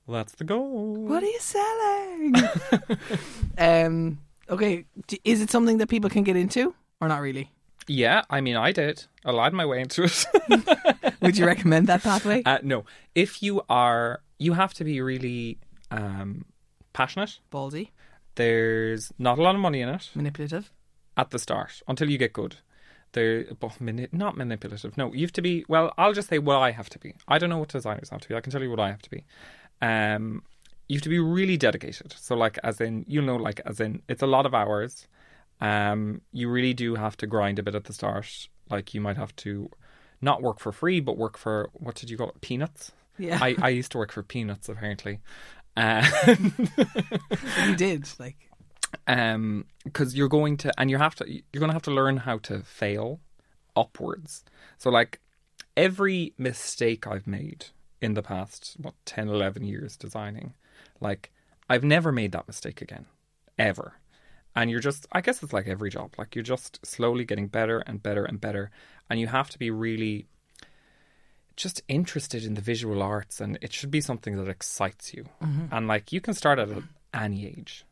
that's 0.09 0.35
the 0.35 0.45
goal. 0.45 0.95
what 0.95 1.23
are 1.23 1.27
you 1.27 1.41
selling? 1.41 2.35
um. 3.59 4.19
Okay, 4.49 4.85
is 5.23 5.41
it 5.41 5.49
something 5.51 5.79
that 5.79 5.87
people 5.87 6.11
can 6.11 6.25
get 6.25 6.35
into, 6.35 6.75
or 7.01 7.07
not 7.07 7.21
really? 7.21 7.53
Yeah, 7.87 8.23
I 8.29 8.41
mean, 8.41 8.57
I 8.57 8.73
did. 8.73 9.05
I 9.25 9.31
lied 9.31 9.53
my 9.53 9.65
way 9.65 9.81
into 9.81 10.03
it. 10.03 10.27
Would 11.23 11.39
you 11.39 11.47
recommend 11.55 11.87
that 11.87 12.03
pathway? 12.03 12.43
uh, 12.45 12.59
no, 12.63 12.85
if 13.15 13.43
you 13.45 13.63
are, 13.69 14.21
you 14.39 14.55
have 14.55 14.75
to 14.75 14.85
be 14.85 15.01
really 15.01 15.59
um, 15.93 16.45
passionate. 16.93 17.39
Ballsy, 17.53 17.91
There's 18.35 19.13
not 19.19 19.39
a 19.39 19.43
lot 19.43 19.55
of 19.55 19.61
money 19.61 19.81
in 19.81 19.89
it 19.89 20.11
manipulative. 20.15 20.71
at 21.17 21.31
the 21.31 21.39
start 21.39 21.83
until 21.89 22.11
you 22.11 22.19
get 22.19 22.33
good. 22.33 22.57
There, 23.13 23.45
but 23.59 23.81
mani- 23.81 24.07
not 24.13 24.37
manipulative. 24.37 24.97
No, 24.97 25.13
you 25.13 25.23
have 25.23 25.33
to 25.33 25.43
be. 25.43 25.65
Well, 25.69 25.93
I'll 25.99 26.13
just 26.13 26.29
say 26.29 26.39
what 26.39 26.59
I 26.59 26.71
have 26.71 26.89
to 26.91 26.99
be. 27.01 27.15
I 27.27 27.39
don't 27.39 27.51
know 27.51 27.59
what 27.59 27.69
designers 27.71 28.11
have 28.11 28.21
to 28.21 28.29
be. 28.29 28.37
I 28.37 28.41
can 28.41 28.53
tell 28.53 28.63
you 28.63 28.71
what 28.71 28.79
I 28.79 28.89
have 28.89 29.03
to 29.03 29.11
be. 29.11 29.25
Um, 29.83 30.43
you 30.87 30.97
have 30.97 31.03
to 31.03 31.09
be 31.09 31.19
really 31.19 31.57
dedicated. 31.57 32.15
So, 32.19 32.37
like, 32.37 32.59
as 32.63 32.81
in, 32.81 33.05
you 33.09 33.21
know, 33.21 33.35
like, 33.37 33.61
as 33.67 33.81
in, 33.81 34.03
it's 34.09 34.23
a 34.23 34.27
lot 34.29 34.47
of 34.47 34.55
hours. 34.55 35.09
Um, 35.61 36.21
you 36.33 36.49
really 36.49 36.73
do 36.73 36.95
have 36.95 37.17
to 37.19 37.27
grind 37.27 37.59
a 37.59 37.63
bit 37.65 37.75
at 37.75 37.85
the 37.85 37.93
start. 37.93 38.49
Like, 38.71 38.95
you 38.95 39.01
might 39.01 39.17
have 39.17 39.35
to 39.37 39.71
not 40.21 40.41
work 40.41 40.61
for 40.61 40.71
free, 40.71 41.01
but 41.01 41.17
work 41.19 41.37
for 41.37 41.71
what 41.73 41.97
did 41.97 42.11
you 42.11 42.17
call 42.17 42.29
it? 42.29 42.41
Peanuts. 42.41 42.93
Yeah, 43.19 43.39
I, 43.43 43.57
I 43.61 43.69
used 43.81 43.91
to 43.93 43.99
work 43.99 44.13
for 44.13 44.23
peanuts 44.23 44.69
apparently. 44.69 45.19
Uh, 45.77 46.07
you 47.67 47.77
did. 47.77 48.09
Like, 48.19 48.37
um 49.07 49.65
because 49.85 50.15
you're 50.15 50.29
going 50.29 50.57
to 50.57 50.73
and 50.79 50.91
you 50.91 50.99
have 50.99 51.15
to 51.15 51.25
you're 51.29 51.61
going 51.61 51.69
to 51.69 51.75
have 51.75 51.83
to 51.83 51.91
learn 51.91 52.19
how 52.19 52.39
to 52.39 52.61
fail 52.61 53.21
upwards 53.77 54.45
so 54.79 54.91
like 54.91 55.21
every 55.77 56.35
mistake 56.37 57.07
i've 57.07 57.27
made 57.27 57.67
in 58.01 58.15
the 58.15 58.23
past 58.23 58.77
what 58.81 58.95
10 59.05 59.29
11 59.29 59.65
years 59.65 59.97
designing 59.97 60.55
like 61.01 61.31
i've 61.69 61.85
never 61.85 62.11
made 62.11 62.33
that 62.33 62.47
mistake 62.49 62.83
again 62.83 63.07
ever 63.59 63.95
and 64.57 64.71
you're 64.71 64.81
just 64.81 65.07
i 65.13 65.21
guess 65.21 65.43
it's 65.43 65.53
like 65.53 65.69
every 65.69 65.91
job 65.91 66.13
like 66.19 66.35
you're 66.35 66.43
just 66.43 66.85
slowly 66.85 67.25
getting 67.25 67.47
better 67.47 67.79
and 67.87 68.03
better 68.03 68.25
and 68.25 68.41
better 68.41 68.71
and 69.09 69.21
you 69.21 69.29
have 69.29 69.51
to 69.51 69.59
be 69.59 69.71
really 69.71 70.27
just 71.61 71.83
interested 71.89 72.45
in 72.45 72.55
the 72.55 72.61
visual 72.61 73.03
arts 73.03 73.41
and 73.41 73.59
it 73.61 73.73
should 73.73 73.91
be 73.91 74.01
something 74.01 74.37
that 74.37 74.49
excites 74.49 75.13
you 75.15 75.25
and 75.71 75.87
like 75.87 76.13
you 76.13 76.21
can 76.21 76.35
start 76.35 76.59
at 76.59 76.69
any 77.13 77.47
age 77.47 77.85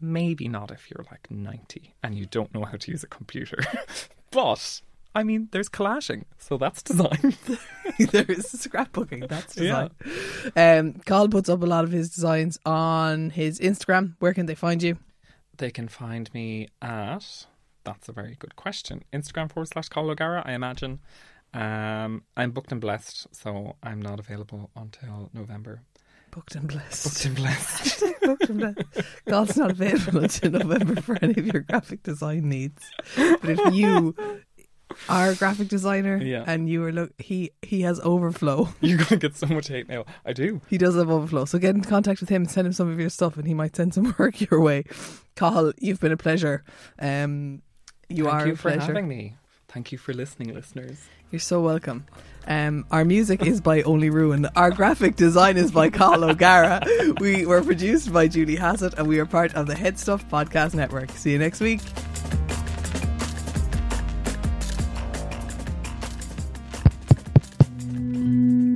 maybe 0.00 0.48
not 0.48 0.70
if 0.70 0.90
you're 0.90 1.04
like 1.10 1.30
90 1.30 1.94
and 2.02 2.16
you 2.18 2.26
don't 2.26 2.52
know 2.54 2.64
how 2.64 2.76
to 2.76 2.90
use 2.90 3.04
a 3.04 3.06
computer 3.06 3.58
but 4.30 4.82
i 5.14 5.22
mean 5.22 5.48
there's 5.52 5.68
collaging 5.68 6.24
so 6.38 6.56
that's 6.56 6.82
design 6.82 7.34
there 8.10 8.24
is 8.28 8.46
scrapbooking. 8.46 9.28
That's 9.28 9.54
design. 9.54 9.90
Um, 10.56 10.94
Cathal 11.04 11.28
puts 11.28 11.48
up 11.48 11.62
a 11.62 11.66
lot 11.66 11.84
of 11.84 11.92
his 11.92 12.08
designs 12.10 12.58
on 12.64 13.30
his 13.30 13.60
Instagram. 13.60 14.14
Where 14.18 14.32
can 14.32 14.46
they 14.46 14.54
find 14.54 14.82
you? 14.82 14.96
they 15.58 15.70
can 15.70 15.88
find 15.88 16.32
me 16.34 16.68
at 16.80 17.46
that's 17.84 18.08
a 18.08 18.12
very 18.12 18.36
good 18.38 18.56
question 18.56 19.02
instagram 19.12 19.50
forward 19.52 19.68
slash 19.68 19.88
Cathal 19.88 20.10
O'Gara, 20.10 20.42
i 20.44 20.52
imagine 20.52 21.00
um, 21.54 22.22
i'm 22.36 22.50
booked 22.50 22.72
and 22.72 22.80
blessed 22.80 23.26
so 23.34 23.76
i'm 23.82 24.00
not 24.00 24.18
available 24.18 24.70
until 24.76 25.30
november 25.34 25.82
Booked 26.30 26.54
and 26.54 26.66
blessed. 26.66 27.04
booked 27.04 27.24
and 27.26 27.36
blessed 27.36 28.02
Booked 28.22 28.48
and 28.48 28.58
blessed. 28.58 28.82
Cathal's 29.26 29.56
not 29.58 29.70
available 29.72 30.20
until 30.22 30.50
November 30.52 31.02
for 31.02 31.18
any 31.20 31.34
of 31.38 31.46
your 31.46 31.60
graphic 31.60 32.02
design 32.04 32.48
needs. 32.48 32.82
But 33.16 33.50
if 33.50 33.74
you 33.74 34.14
are 35.10 35.30
a 35.32 35.34
graphic 35.34 35.68
designer 35.68 36.16
Yeah. 36.16 36.44
and 36.46 36.70
you 36.70 36.82
are 36.84 36.92
look, 36.92 37.10
he 37.18 37.50
he 37.60 37.82
has 37.82 38.00
overflow. 38.00 38.70
you're 38.80 38.96
gonna 38.96 39.18
get 39.18 39.36
so 39.36 39.46
much 39.46 39.68
hate 39.68 39.88
mail 39.88 40.06
i 40.24 40.32
do 40.32 40.62
He 40.70 40.78
does 40.78 40.94
have 40.96 41.10
overflow. 41.10 41.44
So 41.44 41.58
get 41.58 41.74
in 41.74 41.82
contact 41.82 42.20
with 42.20 42.30
him, 42.30 42.46
send 42.46 42.66
him 42.66 42.72
some 42.72 42.90
of 42.90 42.98
your 42.98 43.10
stuff, 43.10 43.36
and 43.36 43.46
he 43.46 43.52
might 43.52 43.76
send 43.76 43.92
some 43.92 44.14
work 44.18 44.40
your 44.40 44.62
way. 44.62 44.84
Cathal, 45.36 45.74
you've 45.80 46.00
been 46.00 46.12
a 46.12 46.16
pleasure. 46.16 46.64
Um, 46.98 47.60
you 48.08 48.24
thank 48.24 48.34
are 48.34 48.46
you 48.46 48.56
for 48.56 48.70
pleasure. 48.70 48.86
having 48.86 49.06
me 49.06 49.36
thank 49.68 49.92
you 49.92 49.98
for 49.98 50.14
listening 50.14 50.54
listeners 50.54 50.98
You're 51.32 51.40
so 51.40 51.62
welcome. 51.62 52.04
Um, 52.46 52.84
our 52.90 53.06
music 53.06 53.46
is 53.46 53.62
by 53.62 53.80
Only 53.82 54.10
Ruin. 54.10 54.46
Our 54.54 54.70
graphic 54.70 55.16
design 55.16 55.56
is 55.56 55.72
by 55.72 55.88
Cathal 55.88 56.24
O'Gara. 56.24 56.84
We 57.20 57.46
were 57.46 57.62
produced 57.62 58.12
by 58.12 58.28
Julie 58.28 58.56
Hassett, 58.56 58.92
and 58.98 59.08
we 59.08 59.18
are 59.18 59.24
part 59.24 59.54
of 59.54 59.66
the 59.66 59.74
Head 59.74 59.98
Stuff 59.98 60.28
Podcast 60.28 60.74
Network. 60.74 61.10
See 61.12 61.32
you 61.32 61.38
next 61.38 61.60
week. 61.62 61.80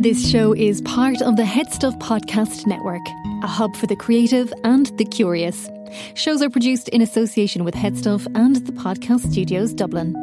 This 0.01 0.31
show 0.31 0.55
is 0.55 0.81
part 0.81 1.21
of 1.21 1.37
the 1.37 1.45
Head 1.45 1.71
Stuff 1.75 1.95
Podcast 1.99 2.67
Network, 2.67 3.07
a 3.43 3.49
hub 3.49 3.77
for 3.77 3.87
the 3.87 3.97
creative 3.97 4.51
and 4.65 4.87
the 4.97 5.05
curious. 5.05 5.69
Shows 6.15 6.41
are 6.41 6.49
produced 6.49 6.89
in 6.89 7.03
association 7.03 7.65
with 7.65 7.75
Headstuff 7.75 8.27
and 8.35 8.57
the 8.57 8.73
Podcast 8.73 9.31
Studios 9.31 9.75
Dublin. 9.75 10.15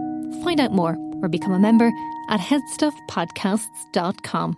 Find 0.43 0.59
out 0.59 0.71
more 0.71 0.97
or 1.21 1.29
become 1.29 1.53
a 1.53 1.59
member 1.59 1.91
at 2.29 2.39
headstuffpodcasts.com. 2.39 4.57